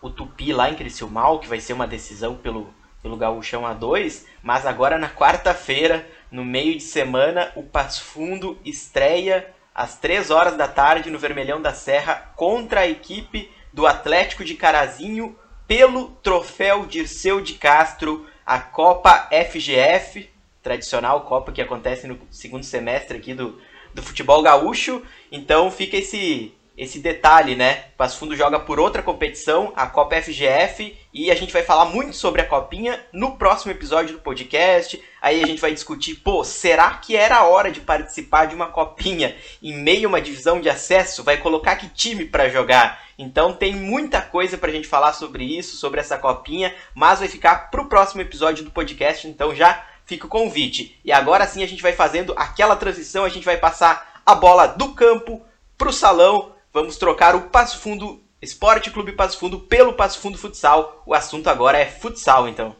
[0.00, 4.66] o Tupi lá em Criciúmal, que vai ser uma decisão pelo, pelo Gaúchão A2, mas
[4.66, 10.66] agora na quarta-feira, no meio de semana, o Passo Fundo estreia às 3 horas da
[10.66, 17.40] tarde no Vermelhão da Serra contra a equipe do Atlético de Carazinho pelo troféu Dirceu
[17.40, 20.28] de Castro, a Copa FGF,
[20.60, 23.60] tradicional Copa que acontece no segundo semestre aqui do,
[23.94, 25.02] do futebol gaúcho.
[25.30, 27.84] Então fica esse esse detalhe, né?
[27.96, 32.16] Passo Fundo joga por outra competição, a Copa FGF, e a gente vai falar muito
[32.16, 35.00] sobre a copinha no próximo episódio do podcast.
[35.22, 38.66] Aí a gente vai discutir, pô, será que era a hora de participar de uma
[38.66, 41.22] copinha em meio a uma divisão de acesso?
[41.22, 43.04] Vai colocar que time para jogar?
[43.16, 47.70] Então tem muita coisa pra gente falar sobre isso, sobre essa copinha, mas vai ficar
[47.70, 50.98] pro próximo episódio do podcast, então já fica o convite.
[51.04, 54.66] E agora sim a gente vai fazendo aquela transição, a gente vai passar a bola
[54.66, 55.40] do campo
[55.78, 61.04] pro salão vamos trocar o Passo Fundo Esporte Clube Passo Fundo pelo Passo Fundo Futsal.
[61.06, 62.76] O assunto agora é futsal, então.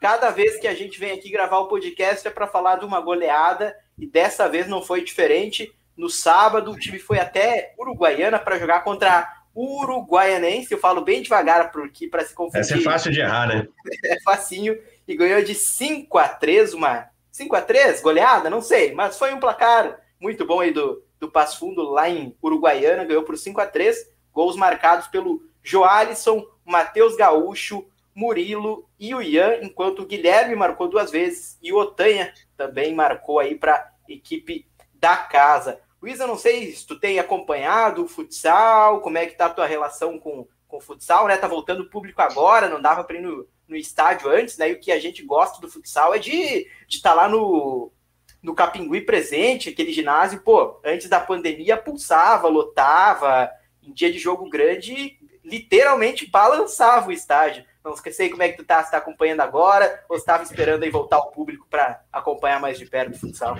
[0.00, 3.00] Cada vez que a gente vem aqui gravar o podcast é para falar de uma
[3.00, 5.72] goleada e dessa vez não foi diferente.
[5.96, 10.72] No sábado, o time foi até Uruguaiana para jogar contra Uruguaianense.
[10.72, 12.60] Eu falo bem devagar porque para se confundir.
[12.60, 13.66] Essa é fácil de errar, né?
[14.04, 18.92] é facinho e ganhou de 5 a 3, uma 5 a 3 goleada, não sei,
[18.92, 23.22] mas foi um placar muito bom aí do do Passo Fundo lá em Uruguaiana, ganhou
[23.22, 30.00] por 5 a 3 gols marcados pelo Joalisson, Matheus Gaúcho, Murilo e o Ian, enquanto
[30.00, 35.16] o Guilherme marcou duas vezes e o Otanha também marcou aí para a equipe da
[35.16, 35.80] casa.
[36.00, 39.50] Luiz, eu não sei se tu tem acompanhado o futsal, como é que tá a
[39.50, 41.36] tua relação com, com o futsal, né?
[41.36, 44.70] Tá voltando o público agora, não dava para ir no, no estádio antes, né?
[44.70, 47.92] E o que a gente gosta do futsal é de estar tá lá no,
[48.42, 53.50] no Capingui presente, aquele ginásio, pô, antes da pandemia pulsava, lotava,
[53.82, 57.64] em dia de jogo grande, literalmente balançava o estádio.
[57.84, 60.90] Não esqueci como é que tu tá, se tá acompanhando agora, ou estava esperando aí
[60.90, 63.56] voltar o público para acompanhar mais de perto o futsal?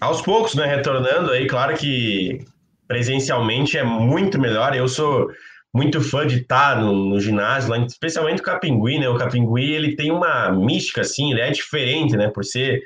[0.00, 2.44] Aos poucos, né, retornando aí, claro que
[2.88, 4.74] presencialmente é muito melhor.
[4.74, 5.30] Eu sou
[5.72, 9.08] muito fã de estar no, no ginásio, lá, especialmente o Capingui, né?
[9.08, 12.28] O Capingui, ele tem uma mística, assim, ele é diferente, né?
[12.28, 12.82] Por ser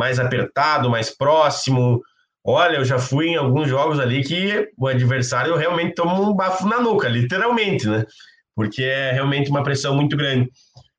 [0.00, 2.00] mais apertado, mais próximo.
[2.42, 6.66] Olha, eu já fui em alguns jogos ali que o adversário realmente toma um bafo
[6.66, 8.06] na nuca, literalmente, né?
[8.56, 10.48] Porque é realmente uma pressão muito grande.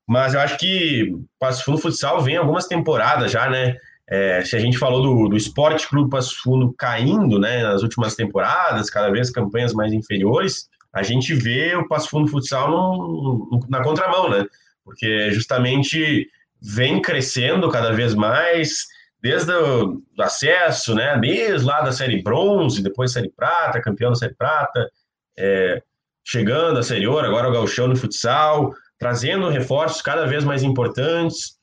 [0.07, 3.75] Mas eu acho que Passo Fundo Futsal vem algumas temporadas já, né?
[4.07, 8.13] É, se a gente falou do, do Esporte Clube Passo Fundo caindo, né, nas últimas
[8.13, 13.81] temporadas, cada vez campanhas mais inferiores, a gente vê o Passo Fundo Futsal no, na
[13.81, 14.45] contramão, né?
[14.83, 16.27] Porque justamente
[16.61, 18.85] vem crescendo cada vez mais,
[19.21, 24.33] desde o acesso, né, desde lá da Série Bronze, depois Série Prata, campeão da Série
[24.33, 24.89] Prata,
[25.37, 25.81] é,
[26.23, 31.57] chegando à Série Ouro, agora o Gauchão no futsal, trazendo reforços cada vez mais importantes.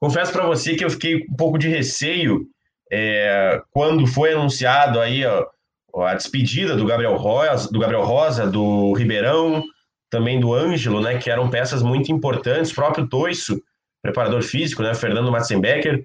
[0.00, 2.46] Confesso para você que eu fiquei um pouco de receio
[2.90, 8.92] é, quando foi anunciado aí ó, a despedida do Gabriel Rosa, do Gabriel Rosa, do
[8.94, 9.62] Ribeirão,
[10.10, 13.60] também do Ângelo, né, que eram peças muito importantes, o próprio Toiço,
[14.02, 16.04] preparador físico, né, Fernando Matzenbecker,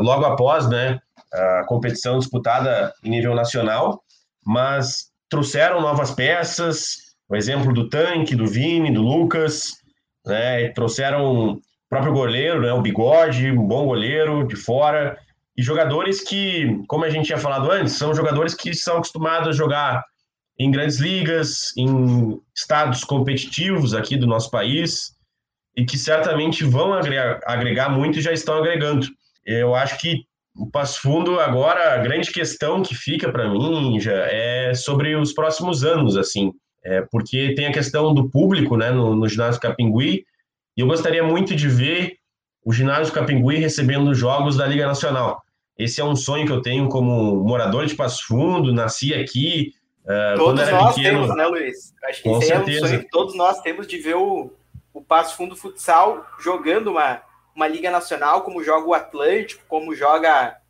[0.00, 0.98] logo após né,
[1.32, 4.02] a competição disputada em nível nacional,
[4.44, 6.96] mas trouxeram novas peças,
[7.28, 9.72] o exemplo do Tanque, do Vini, do Lucas,
[10.24, 15.18] né, trouxeram o próprio goleiro, né, o Bigode, um bom goleiro de fora,
[15.56, 19.52] e jogadores que, como a gente tinha falado antes, são jogadores que são acostumados a
[19.52, 20.04] jogar
[20.58, 25.12] em grandes ligas, em estados competitivos aqui do nosso país,
[25.76, 29.06] e que certamente vão agregar, agregar muito e já estão agregando.
[29.48, 34.12] Eu acho que o Passo Fundo agora a grande questão que fica para mim já
[34.12, 36.52] é sobre os próximos anos, assim,
[36.84, 40.26] é porque tem a questão do público, né, no, no ginásio Capingui,
[40.76, 42.16] e eu gostaria muito de ver
[42.62, 45.42] o ginásio Capingui recebendo jogos da Liga Nacional.
[45.78, 49.72] Esse é um sonho que eu tenho como morador de Passo Fundo, nasci aqui.
[50.04, 51.20] Uh, todos nós pequeno.
[51.22, 51.94] temos, né, Luiz?
[52.04, 52.78] Acho que Com esse certeza.
[52.78, 54.52] é um sonho que todos nós temos de ver o,
[54.92, 57.22] o Passo Fundo Futsal jogando uma,
[57.58, 60.60] uma Liga Nacional, como joga o Atlântico, como joga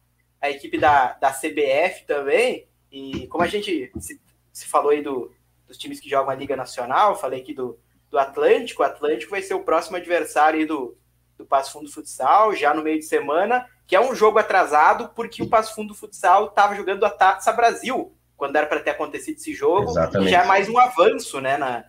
[0.41, 2.67] a equipe da, da CBF também.
[2.91, 4.19] E como a gente se,
[4.51, 5.31] se falou aí do,
[5.67, 7.79] dos times que jogam a Liga Nacional, falei aqui do,
[8.11, 10.97] do Atlântico, o Atlântico vai ser o próximo adversário aí do,
[11.37, 15.43] do Passo Fundo Futsal, já no meio de semana, que é um jogo atrasado, porque
[15.43, 19.53] o Passo Fundo Futsal estava jogando a Taça Brasil, quando era para ter acontecido esse
[19.53, 20.29] jogo, Exatamente.
[20.29, 21.85] e já é mais um avanço né, na,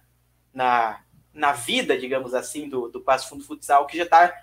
[0.53, 0.99] na,
[1.33, 4.33] na vida, digamos assim, do, do Passo Fundo Futsal, que já, tá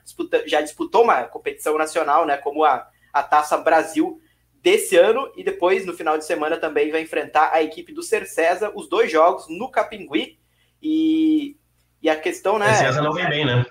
[0.46, 4.20] já disputou uma competição nacional, né, como a, a Taça Brasil
[4.62, 8.72] desse ano, e depois, no final de semana, também vai enfrentar a equipe do Cercesa,
[8.74, 10.38] os dois jogos no Capingui,
[10.82, 11.56] e,
[12.02, 12.74] e a questão, né...
[12.74, 13.64] Cercesa não vem bem, né?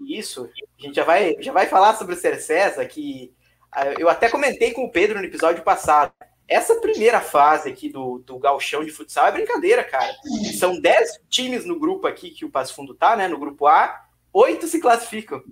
[0.00, 3.32] Isso, a gente já vai, já vai falar sobre o Cercesa, que
[3.70, 6.12] ah, eu até comentei com o Pedro no episódio passado,
[6.52, 10.14] essa primeira fase aqui do, do galchão de futsal é brincadeira, cara.
[10.58, 13.26] São 10 times no grupo aqui que o Passo Fundo tá, né?
[13.26, 15.42] No grupo A, oito se classificam.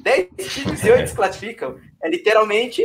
[0.00, 1.78] 10 times e oito se classificam.
[2.02, 2.82] É literalmente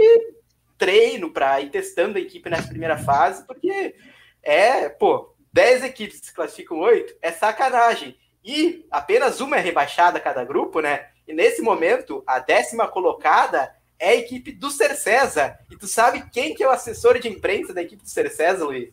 [0.77, 3.95] treino para ir testando a equipe nessa primeira fase, porque
[4.41, 8.17] é, pô, 10 equipes se classificam oito, é sacanagem.
[8.43, 11.09] E apenas uma é rebaixada cada grupo, né?
[11.27, 15.55] E nesse momento, a décima colocada é a equipe do Cercesa.
[15.69, 18.89] E tu sabe quem que é o assessor de imprensa da equipe do Cercesa, Luiz?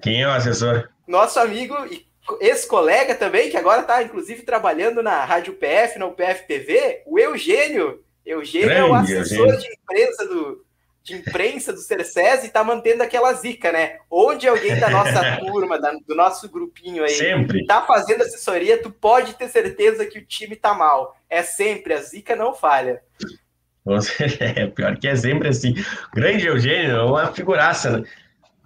[0.00, 0.88] Quem é o assessor?
[1.06, 2.06] Nosso amigo e
[2.40, 8.04] ex-colega também, que agora está inclusive trabalhando na Rádio PF, na UPF TV, o Eugênio.
[8.24, 9.60] Eugênio Grande, é o assessor Eugênio.
[9.60, 10.64] de imprensa do,
[11.02, 13.98] de imprensa do Cercesa e está mantendo aquela zica, né?
[14.10, 17.64] Onde alguém da nossa turma, da, do nosso grupinho aí, sempre.
[17.66, 21.16] tá fazendo assessoria, tu pode ter certeza que o time tá mal.
[21.28, 23.02] É sempre, a zica não falha.
[24.40, 25.74] É, pior que é sempre assim.
[26.14, 28.04] Grande Eugênio, é uma figuraça, né?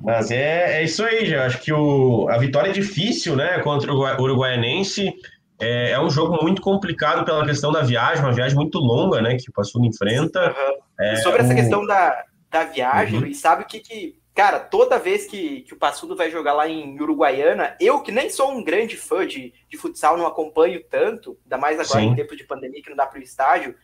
[0.00, 1.44] Mas é, é isso aí, já.
[1.44, 5.12] Acho que o, a vitória é difícil, né, contra o Uruguaianense.
[5.60, 9.36] É, é um jogo muito complicado pela questão da viagem, uma viagem muito longa, né,
[9.36, 10.40] que o Passudo enfrenta.
[10.48, 10.78] Uhum.
[10.98, 11.56] É, sobre essa o...
[11.56, 13.26] questão da, da viagem, uhum.
[13.26, 16.68] e sabe o que, que Cara, toda vez que, que o Passudo vai jogar lá
[16.68, 21.36] em Uruguaiana, eu que nem sou um grande fã de, de futsal, não acompanho tanto,
[21.44, 22.12] ainda mais agora Sim.
[22.12, 23.74] em tempo de pandemia que não dá para o estádio,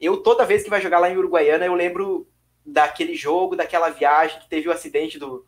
[0.00, 2.28] eu, toda vez que vai jogar lá em Uruguaiana, eu lembro
[2.64, 5.46] daquele jogo, daquela viagem que teve o acidente do,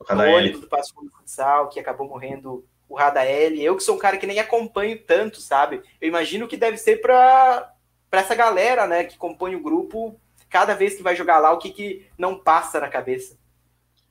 [0.00, 3.54] do ônibus do Passo Fundo Futsal, que acabou morrendo o Radael.
[3.54, 5.82] Eu que sou um cara que nem acompanho tanto, sabe?
[6.00, 7.72] Eu imagino que deve ser para
[8.12, 10.18] essa galera, né, que compõe o grupo,
[10.48, 13.36] cada vez que vai jogar lá, o que, que não passa na cabeça.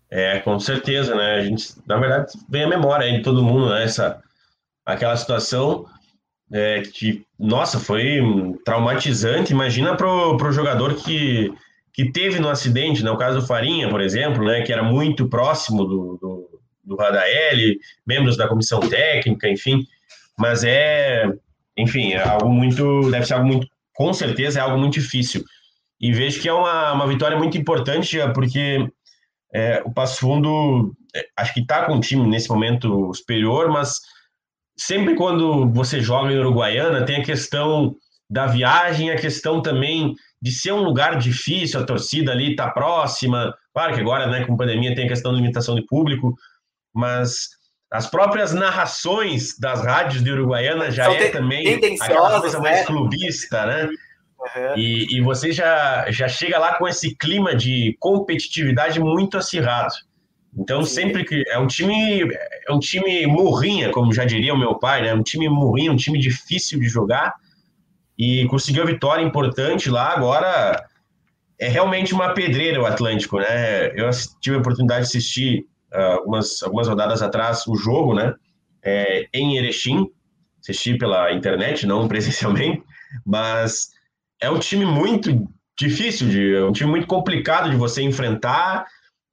[0.09, 1.35] É, com certeza, né?
[1.35, 3.83] A gente, na verdade, vem a memória aí de todo mundo, né?
[3.83, 4.21] Essa,
[4.85, 5.87] aquela situação
[6.51, 8.21] é, que, nossa, foi
[8.63, 9.53] traumatizante.
[9.53, 11.53] Imagina para o jogador que,
[11.93, 13.11] que teve no acidente, né?
[13.11, 14.61] O caso do Farinha, por exemplo, né?
[14.61, 16.97] Que era muito próximo do, do, do
[18.05, 19.85] membros da comissão técnica, enfim.
[20.37, 21.25] Mas é,
[21.77, 25.43] enfim, é algo muito, deve ser algo muito, com certeza é algo muito difícil.
[25.99, 28.87] E vejo que é uma, uma vitória muito importante, porque
[29.53, 33.99] é, o Passo Fundo, é, acho que está com um time nesse momento superior, mas
[34.77, 37.95] sempre quando você joga em Uruguaiana, tem a questão
[38.29, 43.53] da viagem, a questão também de ser um lugar difícil, a torcida ali está próxima.
[43.73, 46.35] Claro que agora, né, com pandemia, tem a questão da limitação de público,
[46.93, 47.49] mas
[47.91, 52.85] as próprias narrações das rádios de Uruguaiana já é também aquela coisa mais né?
[52.85, 53.85] clubista, né?
[53.85, 54.77] Uhum.
[54.77, 59.93] E, e você já, já chega lá com esse clima de competitividade muito acirrado.
[60.57, 61.43] Então, sempre que.
[61.49, 62.29] É um time.
[62.67, 65.13] É um time morrinha, como já diria o meu pai, né?
[65.13, 67.33] Um time morrinha, um time difícil de jogar.
[68.17, 70.13] E conseguiu a vitória importante lá.
[70.13, 70.81] Agora
[71.59, 73.87] é realmente uma pedreira o Atlântico, né?
[73.99, 78.33] Eu tive a oportunidade de assistir uh, algumas, algumas rodadas atrás o jogo, né?
[78.83, 80.09] É, em Erechim.
[80.61, 82.81] Assisti pela internet, não presencialmente.
[83.25, 83.89] Mas
[84.41, 88.85] é um time muito difícil, de, é um time muito complicado de você enfrentar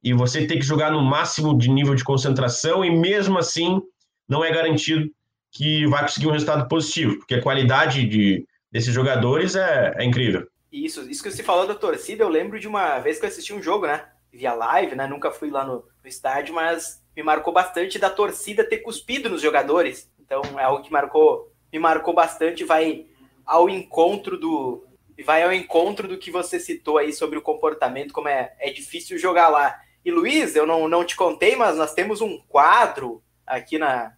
[0.02, 3.80] e você tem que jogar no máximo de nível de concentração e mesmo assim
[4.28, 5.08] não é garantido
[5.50, 10.46] que vai conseguir um resultado positivo, porque a qualidade de, desses jogadores é, é incrível.
[10.72, 13.52] Isso, isso que você falou da torcida, eu lembro de uma vez que eu assisti
[13.52, 14.06] um jogo, né?
[14.32, 15.06] Via live, né?
[15.06, 19.42] Nunca fui lá no, no estádio, mas me marcou bastante da torcida ter cuspido nos
[19.42, 20.10] jogadores.
[20.18, 23.04] Então é algo que marcou, me marcou bastante, vai
[23.44, 24.86] ao encontro do,
[25.22, 29.18] vai ao encontro do que você citou aí sobre o comportamento, como é, é difícil
[29.18, 29.78] jogar lá.
[30.04, 34.12] E Luiz, eu não, não te contei, mas nós temos um quadro aqui na,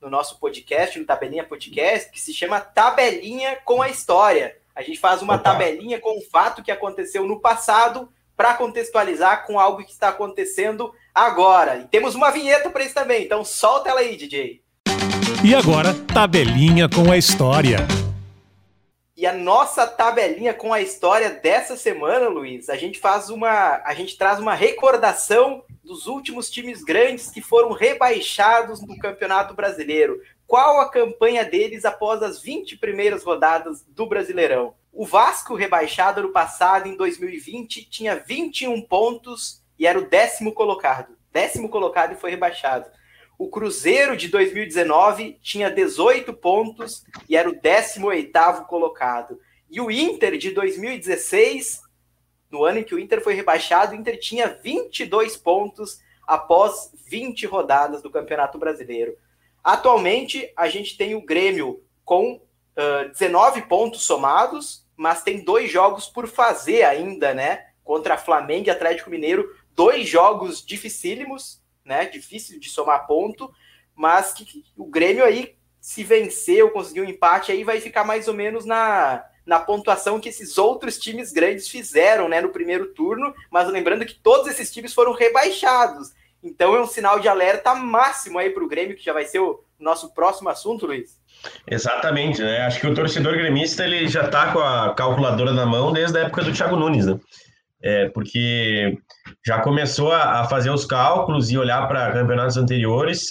[0.00, 4.56] no nosso podcast, no Tabelinha Podcast, que se chama Tabelinha com a História.
[4.74, 5.42] A gente faz uma Opa.
[5.42, 10.92] tabelinha com um fato que aconteceu no passado para contextualizar com algo que está acontecendo
[11.12, 11.78] agora.
[11.78, 14.62] E temos uma vinheta para isso também, então solta ela aí, DJ.
[15.44, 17.78] E agora, tabelinha com a história.
[19.16, 23.94] E a nossa tabelinha com a história dessa semana, Luiz, a gente faz uma, a
[23.94, 30.20] gente traz uma recordação dos últimos times grandes que foram rebaixados no Campeonato Brasileiro.
[30.46, 34.74] Qual a campanha deles após as 20 primeiras rodadas do Brasileirão?
[34.92, 41.16] O Vasco, rebaixado no passado, em 2020, tinha 21 pontos e era o décimo colocado.
[41.32, 42.90] Décimo colocado e foi rebaixado.
[43.38, 49.38] O Cruzeiro de 2019 tinha 18 pontos e era o 18º colocado.
[49.70, 51.82] E o Inter de 2016,
[52.50, 57.46] no ano em que o Inter foi rebaixado, o Inter tinha 22 pontos após 20
[57.46, 59.16] rodadas do Campeonato Brasileiro.
[59.62, 66.06] Atualmente, a gente tem o Grêmio com uh, 19 pontos somados, mas tem dois jogos
[66.06, 67.66] por fazer ainda, né?
[67.84, 72.04] Contra Flamengo e Atlético Mineiro, dois jogos dificílimos, né?
[72.06, 73.50] Difícil de somar ponto,
[73.94, 78.34] mas que, o Grêmio aí, se venceu, conseguiu um empate, aí vai ficar mais ou
[78.34, 82.40] menos na, na pontuação que esses outros times grandes fizeram, né?
[82.40, 86.12] No primeiro turno, mas lembrando que todos esses times foram rebaixados.
[86.42, 89.38] Então é um sinal de alerta máximo aí para o Grêmio, que já vai ser
[89.38, 91.18] o nosso próximo assunto, Luiz.
[91.66, 92.62] Exatamente, né?
[92.62, 96.22] Acho que o torcedor gremista ele já está com a calculadora na mão desde a
[96.22, 97.18] época do Thiago Nunes, né?
[97.82, 98.98] É, porque
[99.44, 103.30] já começou a, a fazer os cálculos e olhar para campeonatos anteriores.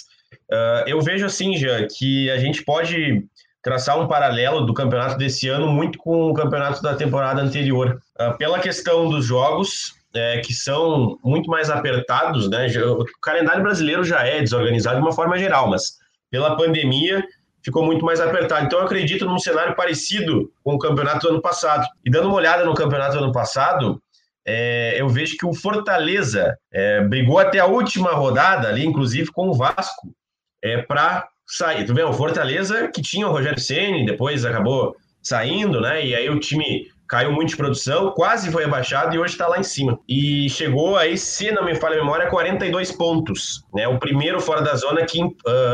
[0.50, 3.24] Uh, eu vejo assim, já que a gente pode
[3.62, 7.98] traçar um paralelo do campeonato desse ano muito com o campeonato da temporada anterior.
[8.20, 12.66] Uh, pela questão dos jogos, é, que são muito mais apertados, né?
[12.78, 15.98] O calendário brasileiro já é desorganizado de uma forma geral, mas
[16.30, 17.22] pela pandemia
[17.62, 18.64] ficou muito mais apertado.
[18.64, 21.84] Então, eu acredito num cenário parecido com o campeonato do ano passado.
[22.04, 24.00] E dando uma olhada no campeonato do ano passado,
[24.46, 29.48] é, eu vejo que o Fortaleza é, brigou até a última rodada ali, inclusive com
[29.48, 30.14] o Vasco,
[30.62, 31.84] é, para sair.
[31.84, 36.06] Tu vê, o Fortaleza que tinha o Rogério Ceni, depois acabou saindo, né?
[36.06, 39.58] E aí o time caiu muito de produção, quase foi abaixado e hoje está lá
[39.58, 39.98] em cima.
[40.08, 43.64] E chegou aí, se não me falha a memória, 42 pontos.
[43.74, 43.86] Né?
[43.88, 45.32] O primeiro fora da zona que uh,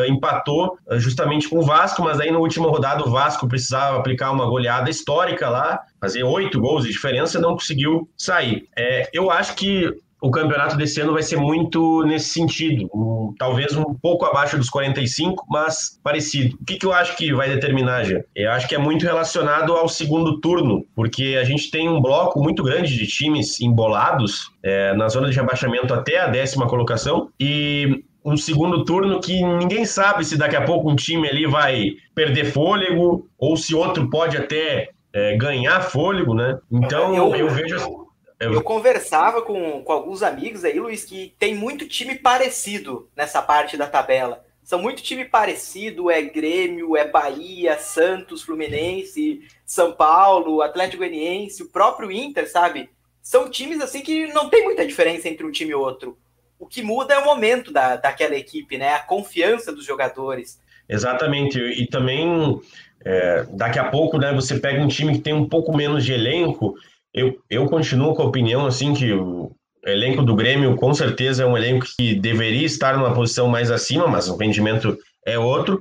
[0.09, 4.31] empatou uh, justamente com o Vasco, mas aí no último rodado o Vasco precisava aplicar
[4.31, 8.69] uma goleada histórica lá, fazer oito gols de diferença, não conseguiu sair.
[8.77, 9.91] É, eu acho que
[10.23, 14.71] o campeonato desse ano vai ser muito nesse sentido, um, talvez um pouco abaixo dos
[14.71, 16.57] 45, mas parecido.
[16.61, 18.21] O que, que eu acho que vai determinar, já?
[18.35, 22.41] Eu acho que é muito relacionado ao segundo turno, porque a gente tem um bloco
[22.41, 28.05] muito grande de times embolados é, na zona de rebaixamento até a décima colocação e
[28.25, 32.45] um segundo turno que ninguém sabe se daqui a pouco um time ali vai perder
[32.45, 36.59] fôlego ou se outro pode até é, ganhar fôlego, né?
[36.71, 38.02] Então eu, eu vejo
[38.43, 43.41] eu, eu conversava com, com alguns amigos aí, Luiz, que tem muito time parecido nessa
[43.41, 44.45] parte da tabela.
[44.63, 51.69] São muito time parecido, é Grêmio, é Bahia, Santos, Fluminense, São Paulo, Atlético Goianiense, o
[51.69, 52.89] próprio Inter, sabe?
[53.21, 56.17] São times assim que não tem muita diferença entre um time e outro.
[56.59, 58.95] O que muda é o momento da, daquela equipe, né?
[58.95, 60.61] A confiança dos jogadores.
[60.89, 61.59] Exatamente.
[61.59, 62.61] E também,
[63.05, 66.13] é, daqui a pouco, né, você pega um time que tem um pouco menos de
[66.13, 66.77] elenco
[67.15, 71.47] eu, eu continuo com a opinião assim que o elenco do Grêmio com certeza é
[71.47, 74.97] um elenco que deveria estar numa posição mais acima, mas o rendimento
[75.27, 75.81] é outro.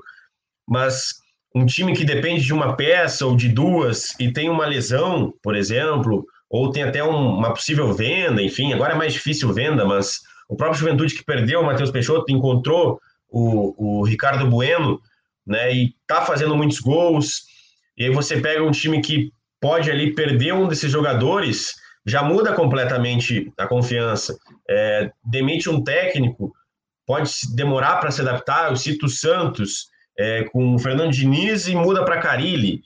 [0.67, 1.15] Mas
[1.55, 5.55] um time que depende de uma peça ou de duas e tem uma lesão, por
[5.55, 10.19] exemplo, ou tem até um, uma possível venda, enfim, agora é mais difícil venda, mas
[10.49, 14.99] o próprio Juventude que perdeu o Matheus Peixoto encontrou o, o Ricardo Bueno,
[15.45, 17.43] né, e tá fazendo muitos gols.
[17.97, 22.53] E aí você pega um time que pode ali perder um desses jogadores, já muda
[22.53, 24.35] completamente a confiança.
[24.67, 26.51] É, demite um técnico,
[27.05, 28.69] pode demorar para se adaptar.
[28.69, 32.81] Eu cito o Santos é, com o Fernando Diniz e muda para Carilli,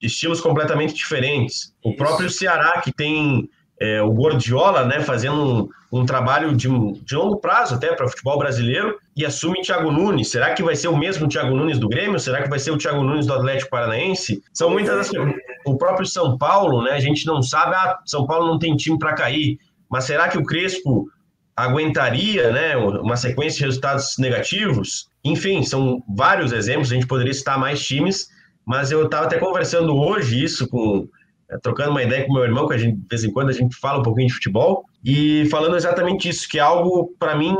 [0.00, 1.74] estilos completamente diferentes.
[1.82, 3.48] O próprio Ceará, que tem
[3.80, 6.68] é, o Gordiola, né, fazendo um, um trabalho de,
[7.02, 10.30] de, longo prazo até para o futebol brasileiro, e assume Thiago Nunes.
[10.30, 12.18] Será que vai ser o mesmo Thiago Nunes do Grêmio?
[12.18, 14.42] Será que vai ser o Thiago Nunes do Atlético Paranaense?
[14.52, 15.10] São muitas das
[15.64, 18.98] O próprio São Paulo, né, a gente não sabe, ah, São Paulo não tem time
[18.98, 21.06] para cair, mas será que o Crespo
[21.56, 25.08] aguentaria né, uma sequência de resultados negativos?
[25.24, 28.28] Enfim, são vários exemplos, a gente poderia citar mais times,
[28.66, 31.08] mas eu estava até conversando hoje isso com é,
[31.62, 33.76] trocando uma ideia com meu irmão, que a gente, de vez em quando a gente
[33.76, 37.54] fala um pouquinho de futebol, e falando exatamente isso, que é algo, para mim,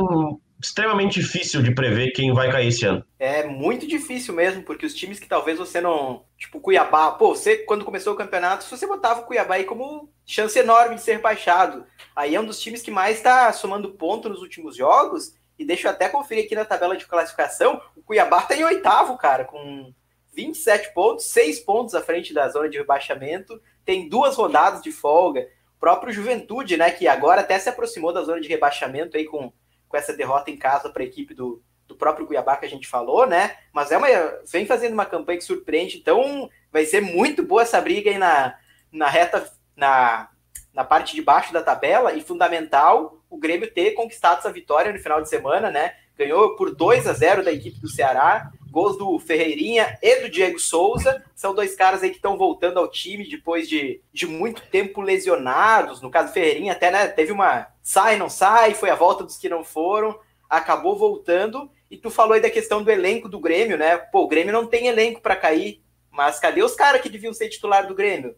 [0.61, 3.03] extremamente difícil de prever quem vai cair esse ano.
[3.17, 6.23] É muito difícil mesmo, porque os times que talvez você não.
[6.37, 10.59] Tipo, Cuiabá, pô, você, quando começou o campeonato, você botava o Cuiabá aí como chance
[10.59, 11.85] enorme de ser baixado.
[12.15, 15.33] Aí é um dos times que mais está somando ponto nos últimos jogos.
[15.57, 17.81] E deixa eu até conferir aqui na tabela de classificação.
[17.95, 19.93] O Cuiabá está em oitavo, cara, com
[20.39, 25.47] 27 pontos, 6 pontos à frente da zona de rebaixamento tem duas rodadas de folga.
[25.75, 29.51] O próprio Juventude, né, que agora até se aproximou da zona de rebaixamento aí com,
[29.87, 32.87] com essa derrota em casa para a equipe do, do próprio Cuiabá que a gente
[32.87, 33.57] falou, né?
[33.73, 34.07] Mas é uma
[34.49, 38.55] vem fazendo uma campanha que surpreende, então vai ser muito boa essa briga aí na,
[38.91, 40.29] na reta na,
[40.73, 44.99] na parte de baixo da tabela e fundamental o Grêmio ter conquistado essa vitória no
[44.99, 45.95] final de semana, né?
[46.19, 48.51] ganhou por 2 a 0 da equipe do Ceará.
[48.69, 51.23] Gols do Ferreirinha e do Diego Souza.
[51.35, 56.01] São dois caras aí que estão voltando ao time depois de, de muito tempo lesionados.
[56.01, 59.49] No caso, Ferreirinha até né, teve uma sai, não sai, foi a volta dos que
[59.49, 61.69] não foram, acabou voltando.
[61.89, 63.97] E tu falou aí da questão do elenco do Grêmio, né?
[63.97, 67.49] Pô, o Grêmio não tem elenco para cair, mas cadê os caras que deviam ser
[67.49, 68.35] titular do Grêmio?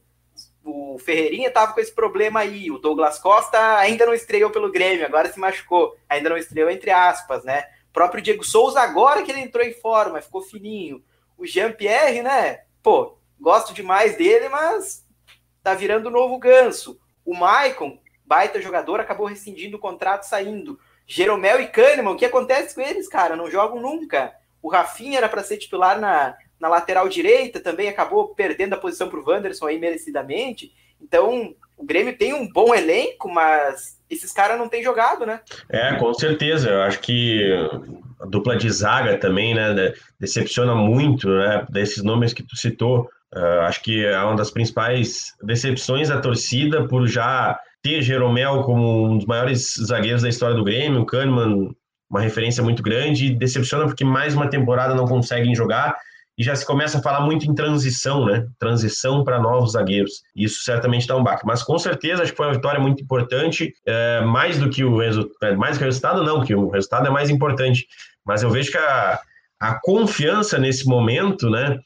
[0.63, 5.05] O Ferreirinha tava com esse problema aí, o Douglas Costa ainda não estreou pelo Grêmio,
[5.05, 7.65] agora se machucou, ainda não estreou entre aspas, né?
[7.91, 11.03] O próprio Diego Souza, agora que ele entrou em forma, ficou fininho.
[11.37, 12.61] O Jean-Pierre, né?
[12.81, 15.05] Pô, gosto demais dele, mas
[15.61, 16.97] tá virando o novo ganso.
[17.25, 20.79] O Maicon, baita jogador, acabou rescindindo o contrato saindo.
[21.05, 23.35] Jeromel e Kahneman, o que acontece com eles, cara?
[23.35, 24.33] Não jogam nunca.
[24.61, 29.09] O Rafinha era para ser titular na, na lateral direita, também acabou perdendo a posição
[29.09, 30.73] para o Wanderson aí merecidamente.
[31.01, 35.41] Então, o Grêmio tem um bom elenco, mas esses caras não têm jogado, né?
[35.69, 36.69] É, com certeza.
[36.69, 37.51] Eu acho que
[38.19, 43.09] a dupla de zaga também, né, decepciona muito, né, desses nomes que tu citou.
[43.33, 49.05] Uh, acho que é uma das principais decepções da torcida por já ter Jeromel como
[49.05, 51.73] um dos maiores zagueiros da história do Grêmio, o Kahneman,
[52.09, 55.95] uma referência muito grande, e decepciona porque mais uma temporada não conseguem jogar
[56.37, 58.47] e já se começa a falar muito em transição, né?
[58.57, 60.23] Transição para novos zagueiros.
[60.35, 61.45] Isso certamente dá um baque.
[61.45, 64.97] Mas com certeza acho que foi uma vitória muito importante, é, mais do que o
[64.97, 67.85] resultado, é, mais que o resultado, não, que o resultado é mais importante.
[68.25, 69.19] Mas eu vejo que a,
[69.59, 71.77] a confiança nesse momento, né?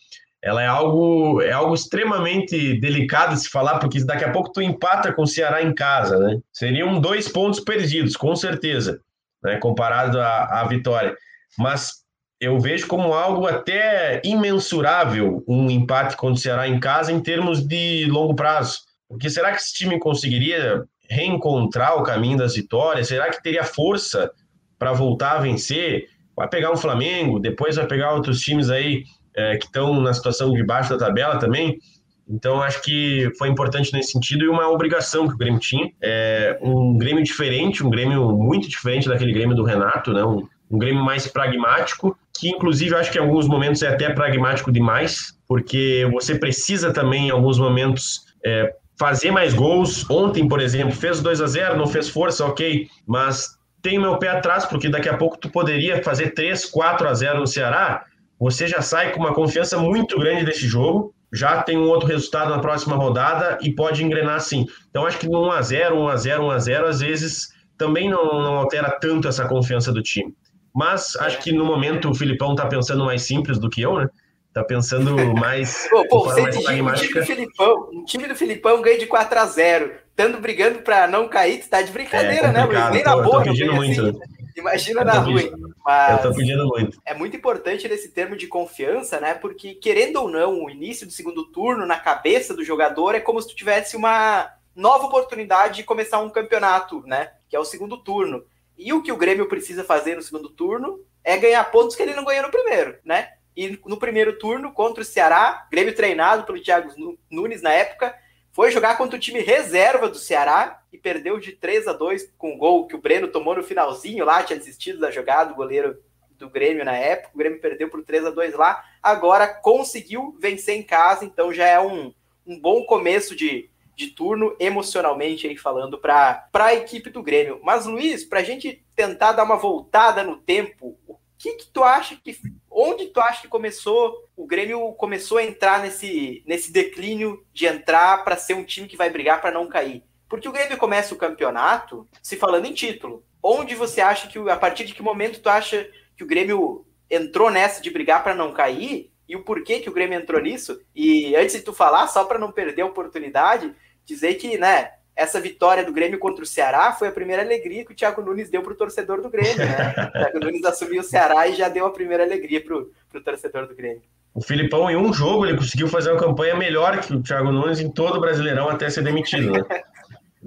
[0.41, 4.61] Ela é algo, é algo extremamente delicado de se falar, porque daqui a pouco tu
[4.61, 6.37] empata com o Ceará em casa, né?
[6.53, 9.01] Seriam dois pontos perdidos, com certeza,
[9.43, 9.57] né?
[9.57, 11.17] Comparado à, à vitória.
[11.57, 12.04] Mas
[12.39, 17.65] eu vejo como algo até imensurável um empate contra o Ceará em casa em termos
[17.65, 18.81] de longo prazo.
[19.07, 23.07] Porque será que esse time conseguiria reencontrar o caminho das vitórias?
[23.07, 24.31] Será que teria força
[24.77, 26.07] para voltar a vencer?
[26.35, 29.03] Vai pegar um Flamengo, depois vai pegar outros times aí
[29.35, 31.79] é, que estão na situação de baixo da tabela também.
[32.27, 35.91] Então, acho que foi importante nesse sentido e uma obrigação que o Grêmio tinha.
[36.01, 40.23] É um Grêmio diferente, um Grêmio muito diferente daquele Grêmio do Renato, né?
[40.23, 44.71] um, um Grêmio mais pragmático, que inclusive acho que em alguns momentos é até pragmático
[44.71, 50.09] demais, porque você precisa também em alguns momentos é, fazer mais gols.
[50.09, 54.17] Ontem, por exemplo, fez 2 a 0 não fez força, ok, mas tem o meu
[54.17, 58.03] pé atrás, porque daqui a pouco tu poderia fazer 3, 4 a 0 no Ceará,
[58.39, 62.49] você já sai com uma confiança muito grande desse jogo, já tem um outro resultado
[62.49, 64.65] na próxima rodada e pode engrenar assim.
[64.89, 67.49] Então acho que no 1 a 0 1 a 0 1 a 0 às vezes
[67.77, 70.33] também não, não altera tanto essa confiança do time.
[70.75, 74.09] Mas acho que no momento o Filipão está pensando mais simples do que eu, né?
[74.53, 75.87] Tá pensando mais.
[75.89, 76.41] pô, pô você
[76.81, 80.79] mais time do Filipão, um time do Filipão ganha de 4 a 0 estando brigando
[80.79, 82.89] para não cair, tu tá de brincadeira, é né, Luiz?
[82.91, 84.01] Nem na boa, pedindo muito.
[84.01, 84.19] Assim.
[84.55, 85.41] Imagina na rua.
[85.85, 87.01] Mas eu tô pedindo muito.
[87.05, 89.33] É muito importante nesse termo de confiança, né?
[89.33, 93.41] Porque, querendo ou não, o início do segundo turno na cabeça do jogador é como
[93.41, 97.31] se tu tivesse uma nova oportunidade de começar um campeonato, né?
[97.49, 98.45] Que é o segundo turno.
[98.77, 102.13] E o que o Grêmio precisa fazer no segundo turno é ganhar pontos que ele
[102.13, 103.33] não ganhou no primeiro, né?
[103.55, 106.93] E no primeiro turno, contra o Ceará, Grêmio treinado pelo Thiago
[107.29, 108.13] Nunes na época,
[108.51, 112.53] foi jogar contra o time reserva do Ceará e perdeu de 3 a 2 com
[112.53, 115.97] o gol que o Breno tomou no finalzinho lá, tinha desistido da jogada, o goleiro
[116.37, 117.31] do Grêmio na época.
[117.33, 121.67] O Grêmio perdeu por 3 a 2 lá, agora conseguiu vencer em casa, então já
[121.67, 122.13] é um,
[122.45, 127.59] um bom começo de, de turno, emocionalmente aí falando, para a equipe do Grêmio.
[127.63, 131.83] Mas, Luiz, para a gente tentar dar uma voltada no tempo, o que, que tu
[131.83, 132.37] acha que.
[132.69, 134.25] Onde tu acha que começou?
[134.35, 138.97] O Grêmio começou a entrar nesse, nesse declínio de entrar para ser um time que
[138.97, 140.03] vai brigar para não cair.
[140.27, 143.23] Porque o Grêmio começa o campeonato se falando em título.
[143.41, 147.49] Onde você acha que, a partir de que momento tu acha que o Grêmio entrou
[147.49, 149.11] nessa de brigar para não cair?
[149.27, 150.79] E o porquê que o Grêmio entrou nisso?
[150.95, 153.73] E antes de tu falar, só para não perder a oportunidade,
[154.05, 157.93] dizer que, né, essa vitória do Grêmio contra o Ceará foi a primeira alegria que
[157.93, 159.93] o Thiago Nunes deu para o torcedor do Grêmio, né?
[160.09, 163.67] o Thiago Nunes assumiu o Ceará e já deu a primeira alegria para o torcedor
[163.67, 164.01] do Grêmio.
[164.33, 167.79] O Filipão, em um jogo, ele conseguiu fazer uma campanha melhor que o Thiago Nunes
[167.79, 169.61] em todo o Brasileirão até ser demitido, né?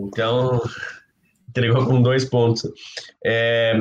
[0.00, 0.62] Então,
[1.48, 2.62] entregou com dois pontos.
[3.24, 3.74] É,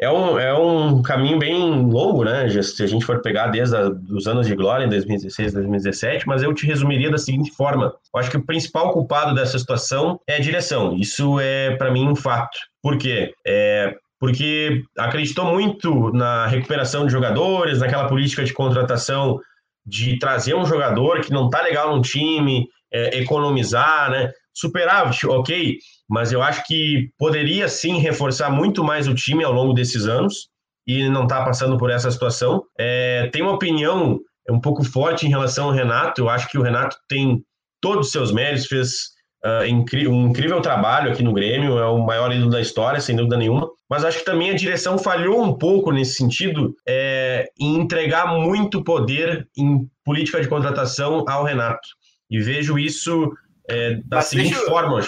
[0.00, 2.48] é um, é um caminho bem longo, né?
[2.62, 3.76] Se a gente for pegar desde
[4.10, 8.20] os anos de glória, em 2016, 2017, mas eu te resumiria da seguinte forma: eu
[8.20, 10.96] acho que o principal culpado dessa situação é a direção.
[10.96, 12.58] Isso é, para mim, um fato.
[12.82, 13.32] Por quê?
[13.46, 19.38] É, porque acreditou muito na recuperação de jogadores, naquela política de contratação
[19.86, 24.30] de trazer um jogador que não tá legal no time, é, economizar, né?
[24.54, 25.78] Superávit, ok,
[26.08, 30.48] mas eu acho que poderia sim reforçar muito mais o time ao longo desses anos.
[30.86, 32.62] e não está passando por essa situação.
[32.78, 36.20] É, tem uma opinião um pouco forte em relação ao Renato.
[36.20, 37.42] Eu acho que o Renato tem
[37.80, 42.32] todos os seus méritos, fez uh, um incrível trabalho aqui no Grêmio, é o maior
[42.32, 43.68] ídolo da história, sem dúvida nenhuma.
[43.88, 48.82] Mas acho que também a direção falhou um pouco nesse sentido, é, em entregar muito
[48.82, 51.88] poder em política de contratação ao Renato.
[52.30, 53.30] E vejo isso
[53.68, 55.00] é, seguinte deixa, forma.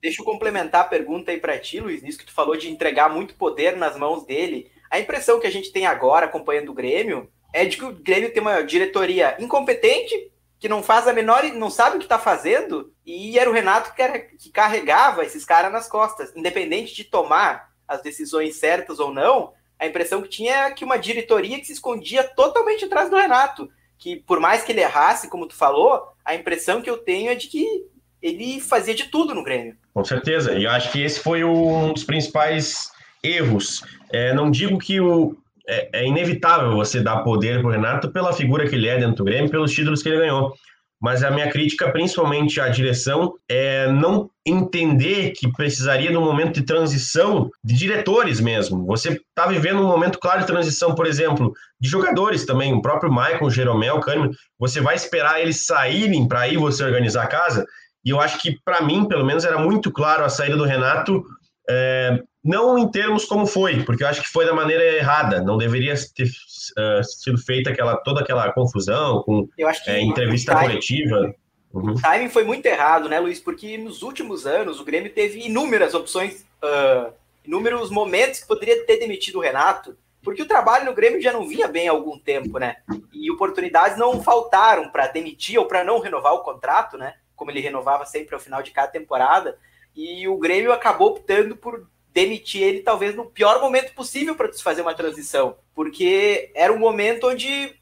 [0.00, 3.08] Deixa eu complementar a pergunta aí para ti, Luiz, nisso que tu falou de entregar
[3.08, 4.70] muito poder nas mãos dele.
[4.90, 8.32] A impressão que a gente tem agora, acompanhando o Grêmio, é de que o Grêmio
[8.32, 12.92] tem uma diretoria incompetente, que não faz a menor, não sabe o que está fazendo,
[13.04, 18.56] e era o Renato que carregava esses caras nas costas, independente de tomar as decisões
[18.56, 19.52] certas ou não.
[19.78, 23.68] A impressão que tinha é que uma diretoria que se escondia totalmente atrás do Renato,
[23.98, 27.34] que por mais que ele errasse, como tu falou, a impressão que eu tenho é
[27.34, 27.86] de que
[28.24, 29.76] ele fazia de tudo no Grêmio.
[29.92, 32.90] Com certeza, e eu acho que esse foi um dos principais
[33.22, 33.84] erros.
[34.10, 35.36] É, não digo que o,
[35.68, 39.16] é, é inevitável você dar poder para o Renato pela figura que ele é dentro
[39.16, 40.54] do Grêmio, pelos títulos que ele ganhou.
[41.02, 46.54] Mas a minha crítica, principalmente à direção, é não entender que precisaria de um momento
[46.54, 48.86] de transição de diretores mesmo.
[48.86, 52.72] Você está vivendo um momento claro de transição, por exemplo, de jogadores também.
[52.72, 57.28] O próprio Michael, Jeromel, Kahneman, você vai esperar eles saírem para aí você organizar a
[57.28, 57.66] casa?
[58.04, 61.24] E eu acho que, para mim, pelo menos, era muito claro a saída do Renato
[61.68, 65.56] é, não em termos como foi, porque eu acho que foi da maneira errada, não
[65.56, 69.48] deveria ter uh, sido feita aquela, toda aquela confusão com
[69.86, 71.34] é, entrevista coletiva.
[71.72, 71.92] Uhum.
[71.92, 73.40] O timing foi muito errado, né, Luiz?
[73.40, 77.12] Porque nos últimos anos o Grêmio teve inúmeras opções, uh,
[77.44, 81.48] inúmeros momentos que poderia ter demitido o Renato, porque o trabalho no Grêmio já não
[81.48, 82.76] vinha bem há algum tempo, né?
[83.12, 87.14] E oportunidades não faltaram para demitir ou para não renovar o contrato, né?
[87.36, 89.58] Como ele renovava sempre ao final de cada temporada.
[89.94, 94.62] E o Grêmio acabou optando por demitir ele talvez no pior momento possível para se
[94.62, 97.74] fazer uma transição, porque era um momento onde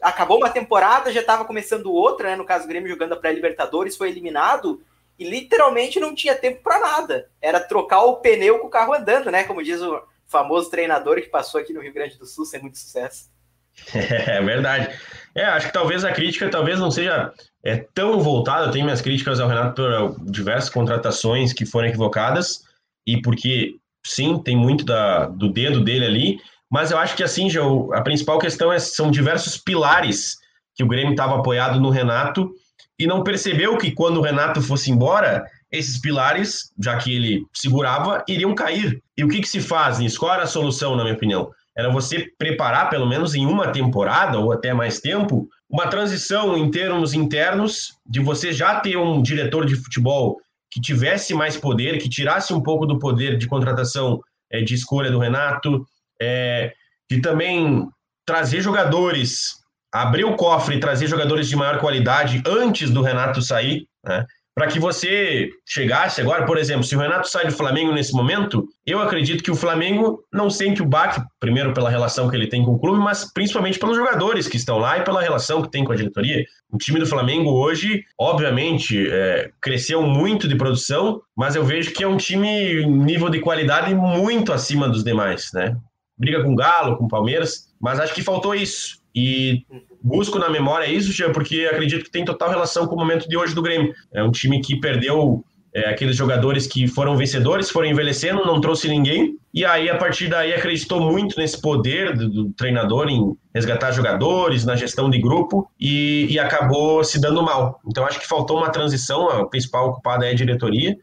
[0.00, 2.36] acabou uma temporada, já estava começando outra, né?
[2.36, 4.80] No caso, o Grêmio jogando a pré-Libertadores foi eliminado
[5.18, 7.28] e literalmente não tinha tempo para nada.
[7.40, 9.42] Era trocar o pneu com o carro andando, né?
[9.42, 12.78] Como diz o famoso treinador que passou aqui no Rio Grande do Sul sem muito
[12.78, 13.28] sucesso.
[13.94, 14.98] É verdade.
[15.36, 17.30] É, acho que talvez a crítica talvez não seja
[17.62, 18.66] é, tão voltada.
[18.66, 22.64] Eu tenho minhas críticas ao Renato por diversas contratações que foram equivocadas,
[23.06, 27.50] e porque, sim, tem muito da, do dedo dele ali, mas eu acho que, assim,
[27.50, 27.60] já,
[27.92, 30.38] a principal questão é, são diversos pilares
[30.74, 32.50] que o Grêmio estava apoiado no Renato
[32.98, 38.24] e não percebeu que quando o Renato fosse embora, esses pilares, já que ele segurava,
[38.26, 39.02] iriam cair.
[39.16, 40.18] E o que, que se faz nisso?
[40.18, 41.50] Qual era a solução, na minha opinião?
[41.76, 46.70] Era você preparar, pelo menos em uma temporada ou até mais tempo, uma transição em
[46.70, 50.38] termos internos, de você já ter um diretor de futebol
[50.70, 54.20] que tivesse mais poder, que tirasse um pouco do poder de contratação
[54.50, 55.84] é, de escolha do Renato,
[56.20, 56.72] é,
[57.10, 57.86] de também
[58.24, 59.56] trazer jogadores,
[59.92, 64.24] abrir o cofre e trazer jogadores de maior qualidade antes do Renato sair, né?
[64.56, 68.66] Para que você chegasse agora, por exemplo, se o Renato sai do Flamengo nesse momento,
[68.86, 72.64] eu acredito que o Flamengo não sente o baque, primeiro pela relação que ele tem
[72.64, 75.84] com o clube, mas principalmente pelos jogadores que estão lá e pela relação que tem
[75.84, 76.42] com a diretoria.
[76.70, 82.02] O time do Flamengo hoje, obviamente, é, cresceu muito de produção, mas eu vejo que
[82.02, 85.76] é um time nível de qualidade muito acima dos demais, né?
[86.16, 89.04] Briga com o Galo, com o Palmeiras, mas acho que faltou isso.
[89.16, 89.64] E
[90.02, 93.36] busco na memória isso, Jean, porque acredito que tem total relação com o momento de
[93.36, 93.94] hoje do Grêmio.
[94.12, 95.42] É um time que perdeu
[95.74, 100.28] é, aqueles jogadores que foram vencedores, foram envelhecendo, não trouxe ninguém, e aí a partir
[100.28, 105.66] daí acreditou muito nesse poder do, do treinador em resgatar jogadores, na gestão de grupo,
[105.80, 107.80] e, e, acabou se dando mal.
[107.86, 110.96] Então acho que faltou uma transição, a principal ocupada é a diretoria,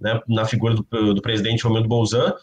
[0.00, 2.34] né, na figura do, do presidente Romildo Bolzan,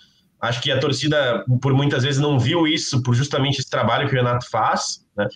[0.46, 4.14] Acho que a torcida, por muitas vezes, não viu isso por justamente esse trabalho que
[4.14, 5.28] o Renato faz, né?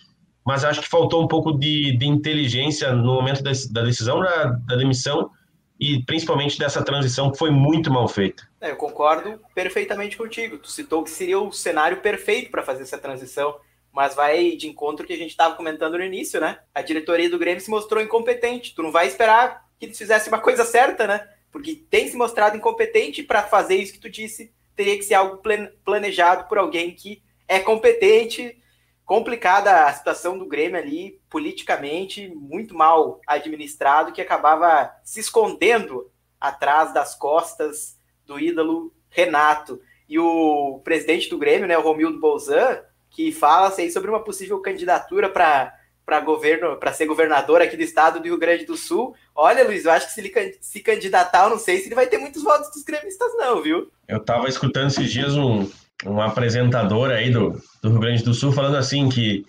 [0.44, 4.44] mas acho que faltou um pouco de, de inteligência no momento da, da decisão da,
[4.44, 5.30] da, demissão
[5.78, 8.48] e principalmente dessa transição que foi muito mal feita.
[8.60, 10.58] É, eu concordo perfeitamente contigo.
[10.58, 13.56] Tu citou que seria o cenário perfeito para fazer essa transição,
[13.92, 16.58] mas vai de encontro que a gente estava comentando no início, né?
[16.74, 18.74] A diretoria do Grêmio se mostrou incompetente.
[18.74, 21.26] Tu não vai esperar que eles fizessem uma coisa certa, né?
[21.50, 24.52] Porque tem se mostrado incompetente para fazer isso que tu disse.
[24.80, 25.42] Teria que ser algo
[25.84, 28.58] planejado por alguém que é competente
[29.04, 36.10] complicada a situação do Grêmio ali, politicamente, muito mal administrado, que acabava se escondendo
[36.40, 39.82] atrás das costas do ídolo Renato.
[40.08, 44.60] E o presidente do Grêmio, né, o Romildo Bolzan, que fala assim, sobre uma possível
[44.60, 45.78] candidatura para
[46.10, 49.14] para governo, para ser governador aqui do estado do Rio Grande do Sul.
[49.32, 52.08] Olha, Luiz, eu acho que se ele se candidatar, eu não sei se ele vai
[52.08, 53.88] ter muitos votos dos gremistas, não, viu?
[54.08, 55.70] Eu estava escutando esses dias um,
[56.04, 59.46] um apresentador aí do, do Rio Grande do Sul falando assim que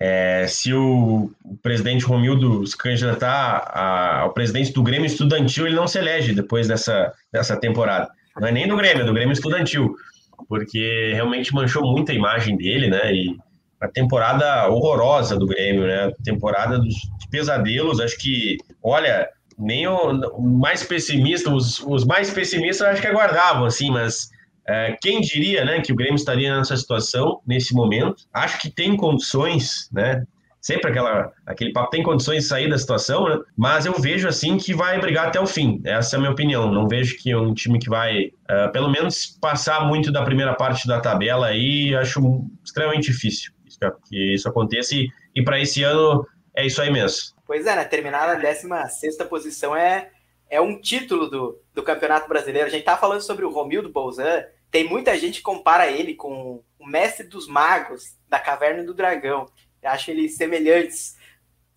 [0.00, 5.74] é, se o, o, presidente Romildo se candidatar a, ao presidente do Grêmio Estudantil, ele
[5.74, 8.08] não se elege depois dessa, dessa temporada.
[8.40, 9.96] Não é nem do Grêmio, é do Grêmio Estudantil,
[10.48, 13.12] porque realmente manchou muito a imagem dele, né?
[13.12, 13.36] E
[13.80, 16.10] a temporada horrorosa do Grêmio, né?
[16.24, 16.94] Temporada dos
[17.30, 23.64] pesadelos, acho que, olha, nem o, mais pessimista, os, os mais pessimistas acho que aguardavam,
[23.64, 24.28] assim, mas
[24.66, 28.24] é, quem diria né, que o Grêmio estaria nessa situação, nesse momento?
[28.32, 30.24] Acho que tem condições, né?
[30.60, 33.38] Sempre aquela, aquele papo tem condições de sair da situação, né?
[33.54, 35.78] Mas eu vejo assim que vai brigar até o fim.
[35.84, 36.72] Essa é a minha opinião.
[36.72, 40.54] Não vejo que é um time que vai, uh, pelo menos, passar muito da primeira
[40.54, 41.94] parte da tabela aí.
[41.94, 43.53] Acho extremamente difícil
[44.08, 44.94] que isso aconteça.
[44.94, 47.34] E, e para esse ano é isso aí mesmo.
[47.46, 47.84] Pois é, né?
[47.84, 50.10] Terminar na 16 posição é,
[50.48, 52.68] é um título do, do Campeonato Brasileiro.
[52.68, 56.62] A gente tá falando sobre o Romildo Bolzan, tem muita gente que compara ele com
[56.78, 59.46] o mestre dos magos da Caverna do Dragão.
[59.82, 61.16] Eu acho eles semelhantes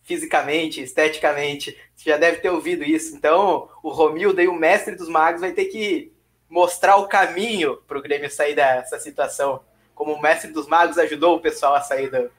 [0.01, 1.78] fisicamente, esteticamente.
[1.95, 3.16] Você já deve ter ouvido isso.
[3.16, 6.14] Então, o Romildo e o mestre dos magos vai ter que
[6.49, 9.62] mostrar o caminho para o Grêmio sair dessa situação.
[9.98, 12.32] Como o mestre dos magos ajudou o pessoal a sair do,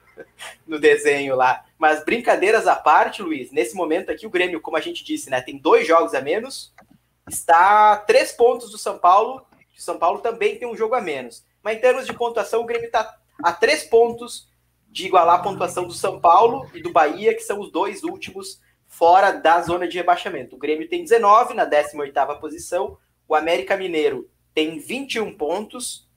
[0.65, 1.63] no desenho lá.
[1.77, 5.41] Mas brincadeiras à parte, Luiz, nesse momento aqui o Grêmio, como a gente disse, né,
[5.41, 6.73] tem dois jogos a menos,
[7.29, 9.45] está a três pontos do São Paulo
[9.79, 11.45] o São Paulo também tem um jogo a menos.
[11.63, 14.49] Mas em termos de pontuação, o Grêmio está a três pontos
[14.89, 18.59] de igualar a pontuação do São Paulo e do Bahia, que são os dois últimos
[18.87, 20.55] fora da zona de rebaixamento.
[20.55, 22.97] O Grêmio tem 19 na 18ª posição,
[23.27, 26.08] o América Mineiro tem 21 pontos,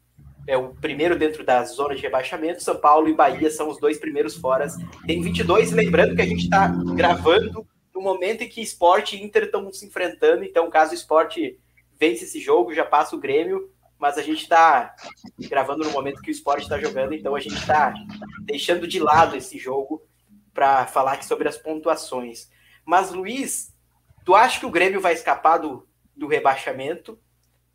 [0.46, 2.62] é o primeiro dentro da zona de rebaixamento.
[2.62, 4.66] São Paulo e Bahia são os dois primeiros fora,
[5.06, 5.72] tem 22.
[5.72, 9.86] Lembrando que a gente está gravando no momento em que Esporte e Inter estão se
[9.86, 11.58] enfrentando, então caso o Esporte
[11.98, 13.70] vence esse jogo, já passa o Grêmio,
[14.02, 14.96] mas a gente está
[15.48, 17.94] gravando no momento que o esporte está jogando, então a gente está
[18.40, 20.02] deixando de lado esse jogo
[20.52, 22.50] para falar aqui sobre as pontuações.
[22.84, 23.72] Mas, Luiz,
[24.24, 25.86] tu acha que o Grêmio vai escapar do,
[26.16, 27.16] do rebaixamento?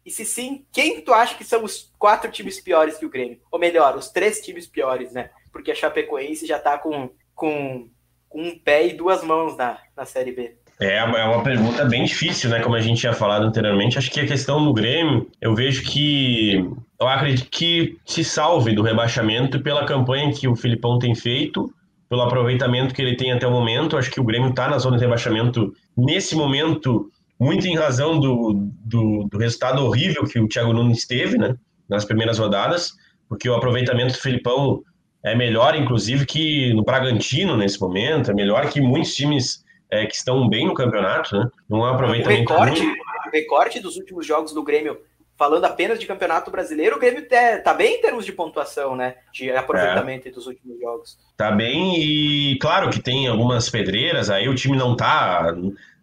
[0.07, 3.39] E se sim, quem tu acha que são os quatro times piores que o Grêmio?
[3.51, 5.31] Ou melhor, os três times piores, né?
[5.51, 7.89] Porque a Chapecoense já está com, com,
[8.29, 10.55] com um pé e duas mãos na, na Série B.
[10.79, 12.61] É, é uma pergunta bem difícil, né?
[12.61, 13.97] Como a gente tinha falado anteriormente.
[13.97, 16.65] Acho que a questão do Grêmio, eu vejo que.
[16.97, 21.69] Eu acredito que se salve do rebaixamento pela campanha que o Filipão tem feito,
[22.07, 23.97] pelo aproveitamento que ele tem até o momento.
[23.97, 28.69] Acho que o Grêmio está na zona de rebaixamento nesse momento, muito em razão do,
[28.83, 31.55] do, do, resultado horrível que o Thiago Nunes teve, né?
[31.88, 32.93] Nas primeiras rodadas,
[33.29, 34.83] porque o aproveitamento do Filipão
[35.23, 40.15] é melhor, inclusive, que no Bragantino nesse momento, é melhor que muitos times é, que
[40.15, 41.49] estão bem no campeonato, né?
[41.69, 42.53] Não é um aproveitamento.
[42.53, 44.99] O recorte, o recorte dos últimos jogos do Grêmio,
[45.38, 49.15] falando apenas de campeonato brasileiro, o Grêmio tá, tá bem em termos de pontuação, né?
[49.31, 50.31] De aproveitamento é.
[50.31, 51.17] dos últimos jogos.
[51.38, 55.55] Tá bem, e claro que tem algumas pedreiras, aí o time não tá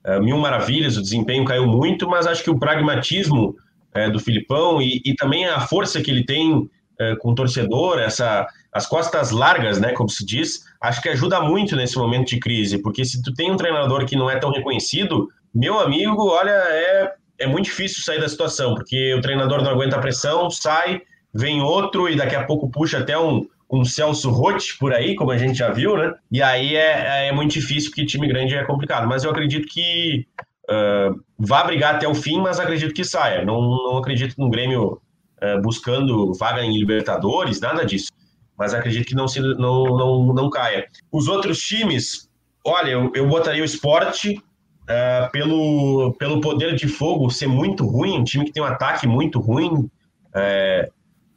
[0.05, 3.57] é, mil maravilhas, o desempenho caiu muito, mas acho que o pragmatismo
[3.95, 7.99] é, do Filipão e, e, também a força que ele tem é, com o torcedor,
[7.99, 12.39] essa, as costas largas, né, como se diz, acho que ajuda muito nesse momento de
[12.39, 16.51] crise, porque se tu tem um treinador que não é tão reconhecido, meu amigo, olha,
[16.51, 21.03] é, é muito difícil sair da situação, porque o treinador não aguenta a pressão, sai,
[21.35, 25.31] vem outro e daqui a pouco puxa até um, um Celso Rotti por aí, como
[25.31, 26.15] a gente já viu, né?
[26.31, 29.09] E aí é, é muito difícil, porque time grande é complicado.
[29.09, 30.27] Mas eu acredito que
[30.71, 33.45] uh, vá brigar até o fim, mas acredito que saia.
[33.45, 35.01] Não, não acredito no Grêmio
[35.43, 38.13] uh, buscando vaga em Libertadores, nada disso
[38.57, 40.87] mas acredito que não, se, não, não, não caia.
[41.11, 42.29] Os outros times,
[42.65, 44.41] olha, eu, eu botaria o esporte
[44.83, 49.07] uh, pelo, pelo poder de fogo ser muito ruim, um time que tem um ataque
[49.07, 49.91] muito ruim.
[50.35, 50.89] É,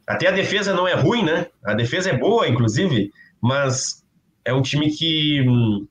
[0.08, 1.46] até a defesa não é ruim, né?
[1.64, 4.04] A defesa é boa, inclusive, mas
[4.44, 5.86] é um time que hum,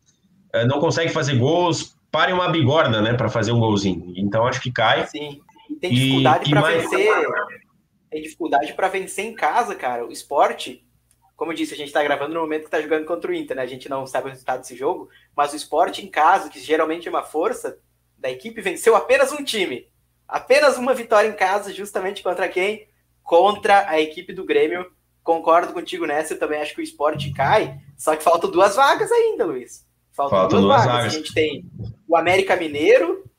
[0.67, 4.13] não consegue fazer gols, pare uma bigorna, né, para fazer um golzinho.
[4.17, 5.05] Então acho que cai.
[5.07, 5.39] Sim,
[5.79, 6.81] tem dificuldade para mais...
[6.83, 7.27] vencer.
[8.09, 10.05] Tem dificuldade para vencer em casa, cara.
[10.05, 10.83] O esporte
[11.37, 13.55] como eu disse, a gente está gravando no momento que está jogando contra o Inter,
[13.55, 13.61] né?
[13.61, 17.07] A gente não sabe o resultado desse jogo, mas o esporte em casa, que geralmente
[17.07, 17.77] é uma força
[18.17, 19.87] da equipe, venceu apenas um time.
[20.27, 22.87] Apenas uma vitória em casa, justamente contra quem?
[23.27, 24.89] Contra a equipe do Grêmio.
[25.21, 29.11] Concordo contigo nessa, eu também acho que o esporte cai, só que faltam duas vagas
[29.11, 29.85] ainda, Luiz.
[30.13, 30.95] Faltam, faltam duas, duas vagas.
[30.95, 31.13] vagas.
[31.13, 31.65] A gente tem
[32.07, 33.29] o América Mineiro,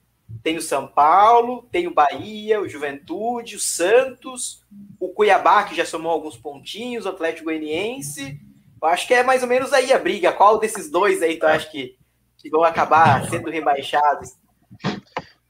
[0.43, 4.63] tem o São Paulo, tem o Bahia, o Juventude, o Santos,
[5.01, 8.39] o Cuiabá, que já somou alguns pontinhos, o Atlético Goianiense.
[8.83, 10.31] Eu acho que é mais ou menos aí a briga.
[10.31, 11.97] Qual desses dois aí tu acha que,
[12.37, 14.37] que vão acabar sendo rebaixados?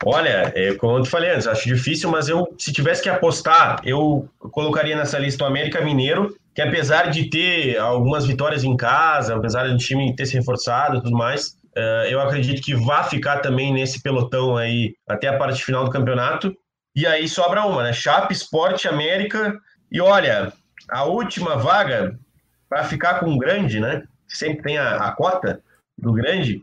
[0.04, 3.80] Olha, é, como eu te falei antes, acho difícil, mas eu, se tivesse que apostar,
[3.84, 9.34] eu colocaria nessa lista o América Mineiro, que apesar de ter algumas vitórias em casa,
[9.34, 13.38] apesar do time ter se reforçado e tudo mais, uh, eu acredito que vai ficar
[13.38, 16.56] também nesse pelotão aí até a parte final do campeonato.
[16.94, 17.92] E aí sobra uma, né?
[17.92, 19.58] Chape, Esporte, América.
[19.90, 20.52] E olha,
[20.88, 22.18] a última vaga,
[22.68, 24.04] para ficar com o grande, né?
[24.28, 25.60] Sempre tem a, a cota
[25.96, 26.62] do grande,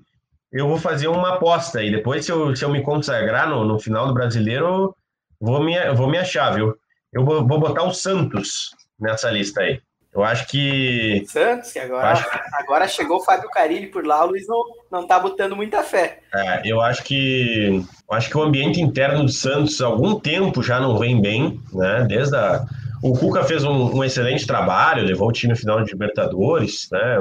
[0.55, 3.77] eu vou fazer uma aposta e depois, se eu, se eu me consagrar no, no
[3.77, 4.95] final do brasileiro,
[5.37, 6.73] vou me, vou me achar, viu?
[7.11, 9.81] Eu vou, vou botar o Santos nessa lista aí.
[10.13, 11.25] Eu acho que.
[11.27, 12.25] Santos, que agora, acho...
[12.53, 16.19] agora chegou o Fábio Carilli por lá, o Luiz não, não tá botando muita fé.
[16.33, 17.83] É, eu acho que.
[18.09, 21.59] Eu acho que o ambiente interno do Santos há algum tempo já não vem bem,
[21.73, 22.05] né?
[22.07, 22.63] Desde a.
[23.03, 27.17] O Cuca fez um, um excelente trabalho, levou o time no final de Libertadores, né?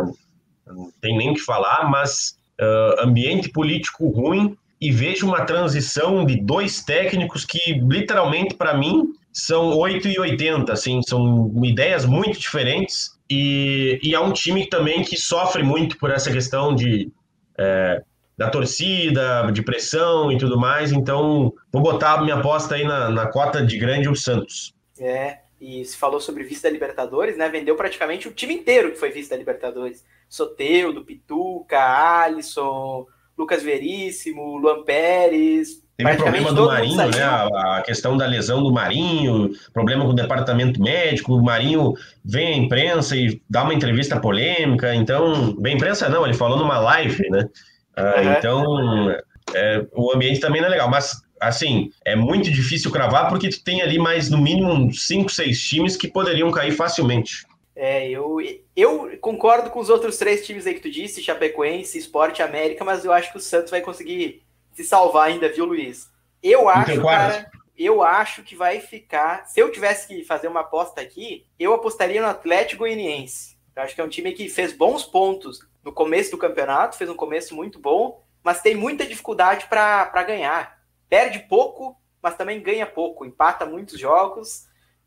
[0.69, 6.27] Não tem nem o que falar, mas uh, ambiente político ruim e vejo uma transição
[6.27, 12.39] de dois técnicos que, literalmente, para mim, são 8 e 80, assim, são ideias muito
[12.39, 17.11] diferentes e, e é um time também que sofre muito por essa questão de
[17.59, 18.03] é,
[18.37, 23.27] da torcida, de pressão e tudo mais, então vou botar minha aposta aí na, na
[23.27, 24.75] cota de grande o Santos.
[24.99, 27.49] É, e se falou sobre vice da Libertadores, né?
[27.49, 30.05] Vendeu praticamente o time inteiro que foi vice da Libertadores.
[30.35, 33.07] Soteudo, Pituca, Alisson,
[33.39, 37.23] Lucas Veríssimo, Luan Pérez, Teve o problema do Marinho, né?
[37.23, 41.37] A, a, questão da lesão do Marinho, problema com o departamento médico.
[41.37, 44.93] O Marinho vem à imprensa e dá uma entrevista polêmica.
[44.93, 47.49] Então, bem, imprensa não, ele falou numa live, né?
[47.97, 48.33] Ah, uhum.
[48.33, 49.11] Então,
[49.55, 50.91] é, o ambiente também não é legal.
[50.91, 55.63] Mas, assim, é muito difícil cravar porque tu tem ali mais, no mínimo, cinco, seis
[55.63, 57.47] times que poderiam cair facilmente.
[57.77, 58.39] É, eu,
[58.77, 63.05] eu concordo com os outros três times aí que tu disse, Chapecoense, Esporte América, mas
[63.05, 66.09] eu acho que o Santos vai conseguir se salvar ainda, viu, Luiz?
[66.43, 69.47] Eu acho, cara, eu acho que vai ficar.
[69.47, 73.57] Se eu tivesse que fazer uma aposta aqui, eu apostaria no Atlético Goianiense.
[73.75, 77.11] Eu acho que é um time que fez bons pontos no começo do campeonato, fez
[77.11, 80.79] um começo muito bom, mas tem muita dificuldade para ganhar.
[81.09, 84.64] Perde pouco, mas também ganha pouco, empata muitos jogos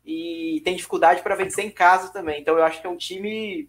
[0.08, 2.40] e tem dificuldade para vencer em casa também.
[2.40, 3.68] Então eu acho que é um time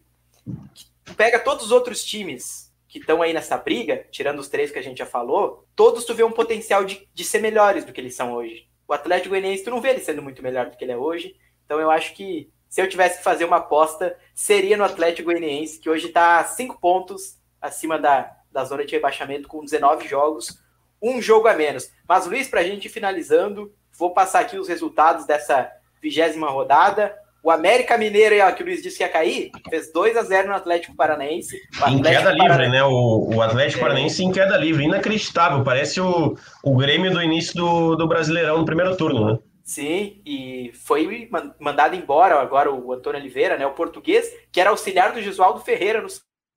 [0.74, 4.80] que pega todos os outros times que estão aí nessa briga, tirando os três que
[4.80, 8.00] a gente já falou, todos tu vê um potencial de, de ser melhores do que
[8.00, 8.70] eles são hoje.
[8.88, 11.36] O Atlético Goianiense, tu não vê ele sendo muito melhor do que ele é hoje.
[11.66, 15.78] Então eu acho que se eu tivesse que fazer uma aposta, seria no Atlético Goianiense,
[15.78, 20.58] que hoje está cinco pontos acima da, da zona de rebaixamento, com 19 jogos,
[21.02, 21.92] um jogo a menos.
[22.08, 25.70] Mas, Luiz, para a gente finalizando, vou passar aqui os resultados dessa
[26.02, 27.16] vigésima rodada.
[27.41, 30.56] O América Mineiro, que o Luiz disse que ia cair, fez 2 a 0 no
[30.56, 31.58] Atlético Paranaense.
[31.76, 32.84] Atlético em queda livre, né?
[32.84, 33.82] O, o Atlético é.
[33.84, 35.64] Paranaense em queda livre, inacreditável.
[35.64, 39.39] Parece o, o Grêmio do início do, do Brasileirão no primeiro turno, né?
[39.64, 41.30] Sim, e foi
[41.60, 43.66] mandado embora agora o Antônio Oliveira, né?
[43.66, 46.10] O português, que era auxiliar do Gisualdo Ferreira no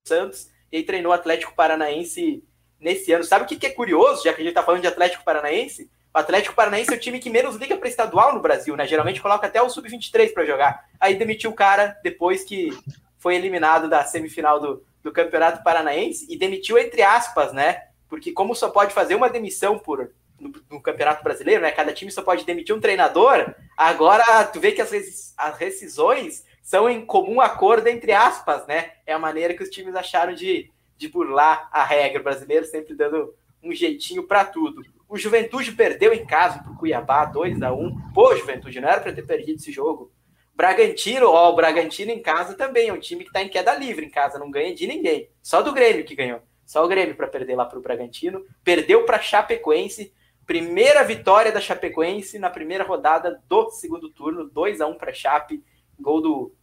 [0.05, 2.43] Santos, e treinou o Atlético Paranaense
[2.81, 3.23] nesse ano.
[3.23, 5.91] Sabe o que, que é curioso, já que a gente tá falando de Atlético Paranaense?
[6.15, 8.87] O Atlético Paranaense é o time que menos liga para estadual no Brasil, né?
[8.87, 10.89] Geralmente coloca até o sub-23 para jogar.
[11.01, 12.71] Aí demitiu o cara depois que
[13.19, 17.85] foi eliminado da semifinal do, do Campeonato Paranaense e demitiu entre aspas, né?
[18.11, 21.71] Porque como só pode fazer uma demissão por no, no, Campeonato Brasileiro, né?
[21.71, 23.55] Cada time só pode demitir um treinador.
[23.75, 28.93] Agora tu vê que as, as rescisões são em comum acordo entre aspas, né?
[29.07, 33.35] É a maneira que os times acharam de, de burlar a regra brasileira, sempre dando
[33.63, 34.85] um jeitinho para tudo.
[35.13, 38.99] O Juventude perdeu em casa para o Cuiabá, 2 a 1 Pô, Juventude, não era
[38.99, 40.11] para ter perdido esse jogo.
[40.55, 44.07] Bragantino, ó, o Bragantino em casa também é um time que está em queda livre
[44.07, 45.29] em casa, não ganha de ninguém.
[45.43, 46.41] Só do Grêmio que ganhou.
[46.65, 48.43] Só o Grêmio para perder lá para o Bragantino.
[48.65, 50.15] Perdeu para Chapecoense.
[50.47, 55.63] Primeira vitória da Chapecoense na primeira rodada do segundo turno, 2 a 1 para Chape.
[56.01, 56.55] Gol do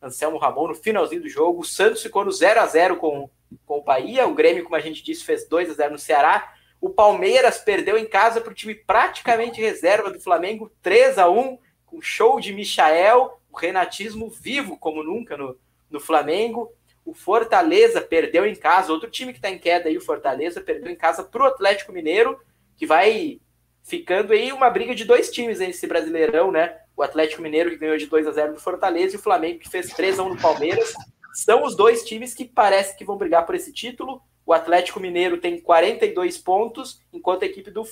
[0.00, 1.62] Anselmo Ramon no finalzinho do jogo.
[1.62, 3.28] O Santos ficou no 0 a 0 com,
[3.64, 4.28] com o Bahia.
[4.28, 6.54] O Grêmio, como a gente disse, fez 2 a 0 no Ceará.
[6.80, 11.58] O Palmeiras perdeu em casa para o time praticamente reserva do Flamengo, 3 a 1
[11.84, 15.58] com show de Michael, o renatismo vivo como nunca no,
[15.90, 16.72] no Flamengo.
[17.04, 20.90] O Fortaleza perdeu em casa, outro time que está em queda aí, o Fortaleza, perdeu
[20.90, 22.38] em casa para o Atlético Mineiro,
[22.76, 23.40] que vai
[23.86, 26.76] ficando aí uma briga de dois times nesse Brasileirão, né?
[26.96, 29.68] O Atlético Mineiro que ganhou de 2 a 0 do Fortaleza e o Flamengo que
[29.68, 30.92] fez 3 a 1 no Palmeiras.
[31.32, 34.20] São os dois times que parece que vão brigar por esse título.
[34.46, 37.82] O Atlético Mineiro tem 42 pontos, enquanto a equipe do,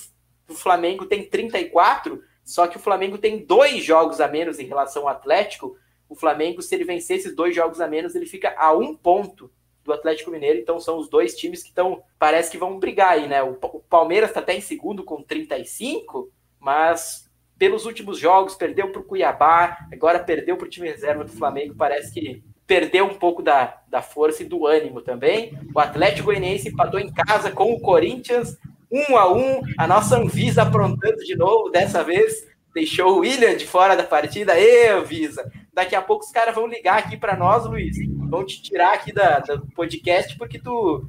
[0.46, 2.22] do Flamengo tem 34.
[2.44, 5.76] Só que o Flamengo tem dois jogos a menos em relação ao Atlético.
[6.09, 9.50] O Flamengo, se ele vencer esses dois jogos a menos, ele fica a um ponto
[9.82, 10.61] do Atlético Mineiro.
[10.61, 13.42] Então são os dois times que estão, parece que vão brigar aí, né?
[13.42, 16.30] O, o Palmeiras está até em segundo com 35,
[16.61, 17.28] mas
[17.59, 21.74] pelos últimos jogos perdeu para o Cuiabá, agora perdeu para o time reserva do Flamengo.
[21.74, 25.58] Parece que perdeu um pouco da, da força e do ânimo também.
[25.74, 28.56] O Atlético Goianiense empatou em casa com o Corinthians,
[28.90, 29.60] um a um.
[29.78, 34.58] A nossa Anvisa aprontando de novo, dessa vez deixou o William de fora da partida.
[34.58, 35.50] Ê, Anvisa!
[35.72, 37.96] Daqui a pouco os caras vão ligar aqui para nós, Luiz.
[38.28, 41.08] Vão te tirar aqui da, do podcast porque tu,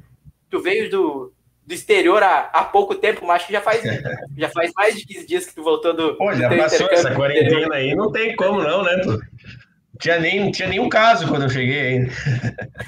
[0.50, 1.32] tu veio do,
[1.66, 3.82] do exterior há, há pouco tempo, mas acho que já faz,
[4.36, 6.16] já faz mais de 15 dias que tu voltou do.
[6.20, 8.96] Olha, passou essa quarentena aí, não tem como não, né?
[9.98, 12.12] Tinha nem, tinha nenhum caso quando eu cheguei ainda.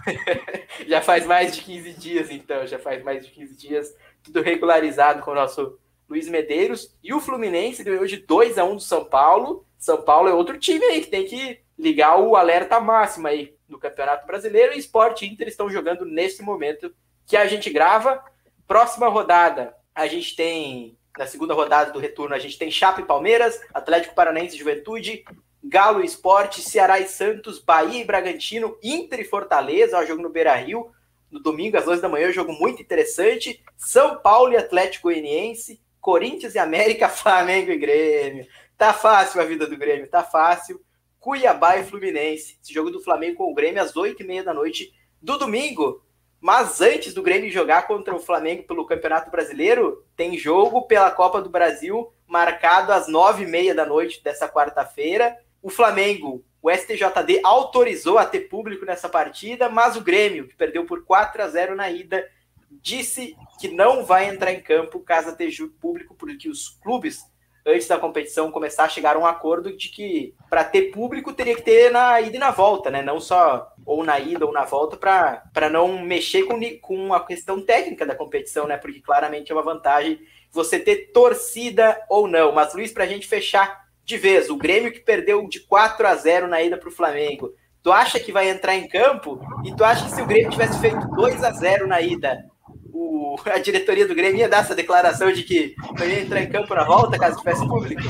[0.86, 5.22] já faz mais de 15 dias, então, já faz mais de 15 dias, tudo regularizado
[5.22, 5.78] com o nosso
[6.09, 6.96] Luiz Medeiros.
[7.02, 9.66] E o Fluminense ganhou de 2 a 1 do São Paulo.
[9.78, 13.78] São Paulo é outro time aí que tem que ligar o alerta máximo aí no
[13.78, 14.74] Campeonato Brasileiro.
[14.74, 16.92] E Sport e Inter estão jogando nesse momento
[17.26, 18.24] que a gente grava.
[18.66, 20.96] Próxima rodada, a gente tem.
[21.16, 25.24] Na segunda rodada do retorno, a gente tem Chape e Palmeiras, Atlético Paranaense e Juventude,
[25.62, 30.54] Galo Esporte, Ceará e Santos, Bahia e Bragantino, Inter e Fortaleza, ó, jogo no Beira
[30.54, 30.90] Rio,
[31.30, 33.62] no domingo às 2 da manhã, jogo muito interessante.
[33.76, 38.46] São Paulo e Atlético Goianiense, Corinthians e América, Flamengo e Grêmio.
[38.76, 40.80] Tá fácil a vida do Grêmio, tá fácil.
[41.18, 42.59] Cuiabá e Fluminense.
[42.62, 46.02] Esse jogo do Flamengo com o Grêmio às 8h30 da noite do domingo.
[46.40, 51.42] Mas antes do Grêmio jogar contra o Flamengo pelo Campeonato Brasileiro, tem jogo pela Copa
[51.42, 55.36] do Brasil marcado às 9h30 da noite dessa quarta-feira.
[55.68, 60.86] O Flamengo, o STJD autorizou a ter público nessa partida, mas o Grêmio, que perdeu
[60.86, 62.26] por 4 a 0 na ida,
[62.70, 67.22] disse que não vai entrar em campo caso esteja público, porque os clubes,
[67.66, 71.54] antes da competição começar, a chegar a um acordo de que para ter público teria
[71.54, 73.02] que ter na ida e na volta, né?
[73.02, 77.60] Não só ou na ida ou na volta, para não mexer com, com a questão
[77.60, 78.78] técnica da competição, né?
[78.78, 80.18] Porque claramente é uma vantagem
[80.50, 82.52] você ter torcida ou não.
[82.52, 86.14] Mas, Luiz, para a gente fechar de vez, o Grêmio que perdeu de 4 a
[86.14, 87.52] 0 na ida para o Flamengo.
[87.82, 89.38] Tu acha que vai entrar em campo?
[89.66, 92.42] E tu acha que se o Grêmio tivesse feito 2 a 0 na ida,
[92.90, 96.74] o, a diretoria do Grêmio ia dar essa declaração de que ia entrar em campo
[96.74, 98.00] na volta caso tivesse público?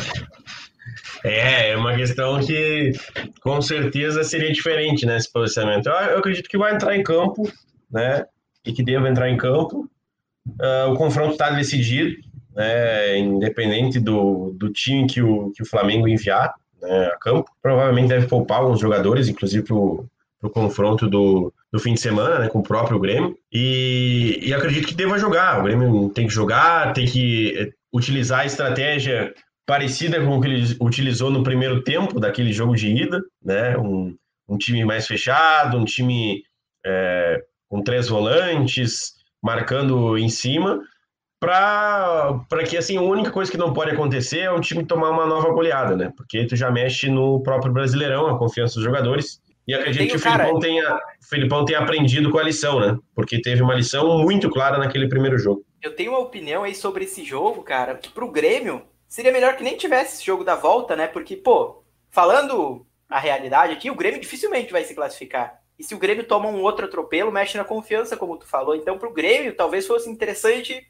[1.24, 2.92] É, é uma questão que
[3.40, 5.88] com certeza seria diferente, né, esse posicionamento.
[5.88, 7.42] Eu, eu acredito que vai entrar em campo,
[7.90, 8.24] né,
[8.64, 9.90] e que deva entrar em campo.
[10.46, 12.16] Uh, o confronto está decidido,
[12.58, 16.52] né, independente do, do time que o, que o Flamengo enviar
[16.82, 17.48] né, a campo.
[17.62, 22.48] Provavelmente deve poupar alguns jogadores, inclusive para o confronto do, do fim de semana, né,
[22.48, 23.38] com o próprio Grêmio.
[23.52, 25.60] E, e acredito que deva jogar.
[25.60, 29.32] O Grêmio tem que jogar, tem que eh, utilizar a estratégia
[29.64, 33.76] parecida com o que ele utilizou no primeiro tempo daquele jogo de ida, né?
[33.78, 34.16] Um,
[34.48, 36.42] um time mais fechado, um time
[36.84, 40.80] é, com três volantes, marcando em cima,
[41.40, 45.26] para que assim, a única coisa que não pode acontecer é um time tomar uma
[45.26, 46.12] nova goleada, né?
[46.16, 49.40] Porque tu já mexe no próprio Brasileirão, a confiança dos jogadores.
[49.66, 52.98] E acredito que o Filipão, tenha, o Filipão tenha aprendido com a lição, né?
[53.14, 55.62] Porque teve uma lição muito clara naquele primeiro jogo.
[55.82, 59.62] Eu tenho uma opinião aí sobre esse jogo, cara, que pro Grêmio seria melhor que
[59.62, 61.06] nem tivesse esse jogo da volta, né?
[61.06, 65.60] Porque, pô, falando a realidade aqui, o Grêmio dificilmente vai se classificar.
[65.78, 68.74] E se o Grêmio toma um outro atropelo, mexe na confiança, como tu falou.
[68.74, 70.84] Então, pro Grêmio, talvez fosse interessante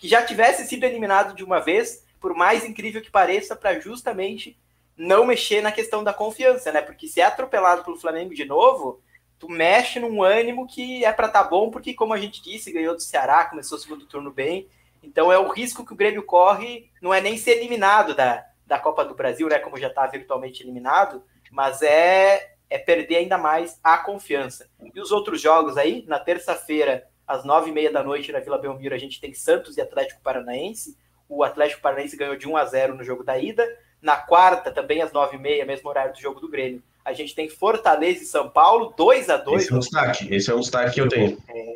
[0.00, 4.58] que já tivesse sido eliminado de uma vez, por mais incrível que pareça, para justamente
[4.96, 6.80] não mexer na questão da confiança, né?
[6.80, 9.02] Porque se é atropelado pelo Flamengo de novo,
[9.38, 12.94] tu mexe num ânimo que é para tá bom, porque como a gente disse, ganhou
[12.94, 14.66] do Ceará, começou o segundo turno bem.
[15.02, 18.78] Então é o risco que o Grêmio corre, não é nem ser eliminado da, da
[18.78, 19.58] Copa do Brasil, né?
[19.58, 24.66] Como já está virtualmente eliminado, mas é, é perder ainda mais a confiança.
[24.94, 28.58] E os outros jogos aí, na terça-feira, às nove e meia da noite, na Vila
[28.58, 30.96] Belmiro, a gente tem Santos e Atlético Paranaense.
[31.28, 33.64] O Atlético Paranaense ganhou de 1 a 0 no jogo da ida.
[34.02, 37.32] Na quarta, também às nove e meia, mesmo horário do jogo do Grêmio, a gente
[37.32, 40.60] tem Fortaleza e São Paulo, 2 a 2 Esse é um destaque, esse é um
[40.60, 41.38] destaque que eu tenho.
[41.48, 41.74] É,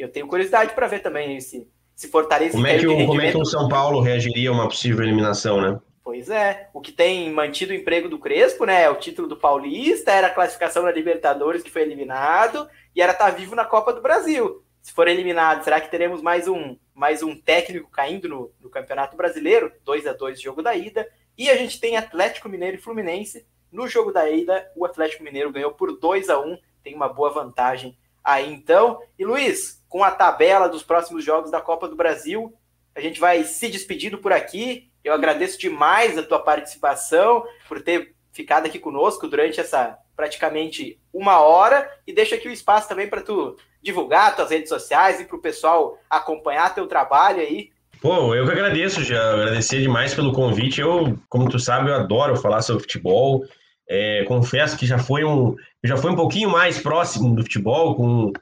[0.00, 2.52] eu tenho curiosidade para ver também esse, se Fortaleza...
[2.52, 5.60] Como é, que o, como é que o São Paulo reagiria a uma possível eliminação,
[5.60, 5.78] né?
[6.02, 8.82] Pois é, o que tem mantido o emprego do Crespo, né?
[8.82, 13.12] É o título do Paulista, era a classificação na Libertadores que foi eliminado e era
[13.12, 14.64] estar tá vivo na Copa do Brasil.
[14.88, 19.18] Se for eliminado, será que teremos mais um, mais um técnico caindo no, no Campeonato
[19.18, 19.70] Brasileiro?
[19.84, 21.06] 2 a 2 jogo da ida.
[21.36, 23.46] E a gente tem Atlético Mineiro e Fluminense.
[23.70, 27.28] No jogo da ida, o Atlético Mineiro ganhou por 2 a 1 tem uma boa
[27.28, 28.98] vantagem aí então.
[29.18, 32.54] E Luiz, com a tabela dos próximos jogos da Copa do Brasil,
[32.94, 34.90] a gente vai se despedindo por aqui.
[35.04, 41.38] Eu agradeço demais a tua participação, por ter ficado aqui conosco durante essa praticamente uma
[41.38, 45.36] hora e deixa aqui o espaço também para tu divulgar tuas redes sociais e para
[45.36, 47.70] o pessoal acompanhar teu trabalho aí.
[48.02, 50.80] Pô, eu que agradeço, já agradecer demais pelo convite.
[50.80, 53.44] Eu, como tu sabe, eu adoro falar sobre futebol.
[53.88, 55.54] É, confesso que já foi um,
[55.84, 58.32] já foi um pouquinho mais próximo do futebol, com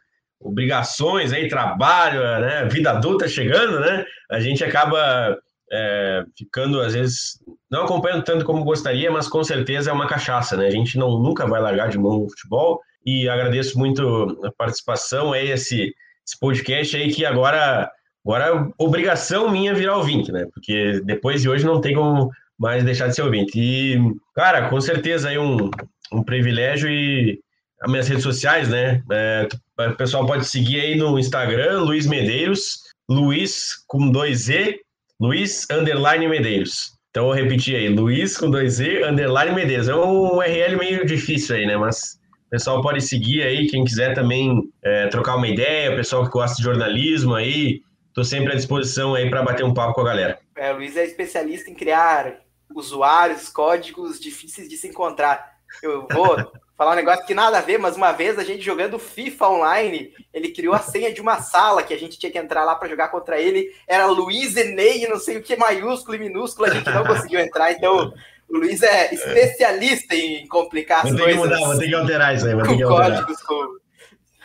[0.40, 4.04] obrigações aí, trabalho, né, vida adulta chegando, né?
[4.30, 5.36] A gente acaba
[5.70, 7.40] é, ficando às vezes
[7.70, 10.66] não acompanhando tanto como gostaria, mas com certeza é uma cachaça, né?
[10.66, 15.32] A gente não nunca vai largar de mão o futebol e agradeço muito a participação
[15.32, 15.94] aí esse,
[16.26, 17.90] esse podcast aí que agora
[18.24, 20.46] agora é obrigação minha virar ouvinte, né?
[20.52, 23.52] Porque depois de hoje não tem como mais deixar de ser ouvinte.
[23.56, 23.98] E
[24.34, 25.70] cara, com certeza aí um,
[26.12, 27.40] um privilégio e
[27.80, 29.02] as minhas redes sociais, né?
[29.10, 29.48] É,
[29.78, 34.80] o pessoal pode seguir aí no Instagram, Luiz Medeiros, Luiz com dois E,
[35.20, 36.92] Luiz underline Medeiros.
[37.10, 39.88] Então eu vou repetir aí, Luiz com dois E, underline Medeiros.
[39.88, 41.76] É um URL meio difícil aí, né?
[41.76, 46.24] Mas o pessoal pode seguir aí, quem quiser também é, trocar uma ideia, o pessoal
[46.24, 50.02] que gosta de jornalismo aí, estou sempre à disposição aí para bater um papo com
[50.02, 50.38] a galera.
[50.54, 52.40] É, o Luiz é especialista em criar
[52.74, 55.56] usuários, códigos difíceis de se encontrar.
[55.82, 58.98] Eu vou falar um negócio que nada a ver, mas uma vez a gente jogando
[58.98, 62.64] FIFA online, ele criou a senha de uma sala que a gente tinha que entrar
[62.64, 63.74] lá para jogar contra ele.
[63.86, 67.72] Era Luiz Enei, não sei o que, maiúsculo e minúsculo, a gente não conseguiu entrar.
[67.72, 68.12] Então,
[68.48, 71.36] o Luiz é especialista em complicar as vou coisas.
[71.36, 73.10] Mudar, vou ter que alterar isso aí, vou ter que alterar.
[73.10, 73.78] códigos com,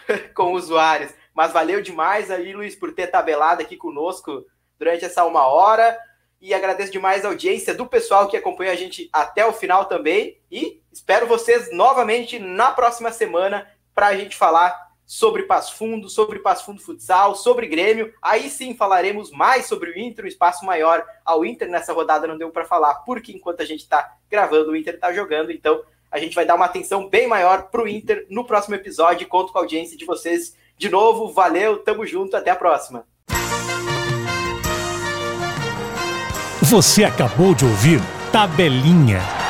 [0.34, 1.12] com usuários.
[1.34, 4.46] Mas valeu demais aí, Luiz, por ter tabelado aqui conosco
[4.80, 5.98] durante essa uma hora
[6.42, 10.38] e agradeço demais a audiência do pessoal que acompanha a gente até o final também.
[10.52, 16.39] E espero vocês novamente na próxima semana para a gente falar sobre Passo Fundo, sobre
[16.39, 18.14] Passo Fundo Futsal, sobre Grêmio.
[18.22, 22.38] Aí sim falaremos mais sobre o Inter, um espaço maior ao Inter nessa rodada não
[22.38, 25.52] deu para falar, porque enquanto a gente está gravando, o Inter está jogando.
[25.52, 29.28] Então a gente vai dar uma atenção bem maior para o Inter no próximo episódio.
[29.28, 31.32] Conto com a audiência de vocês de novo.
[31.34, 33.06] Valeu, tamo junto, até a próxima.
[36.62, 38.00] Você acabou de ouvir
[38.32, 39.41] Tabelinha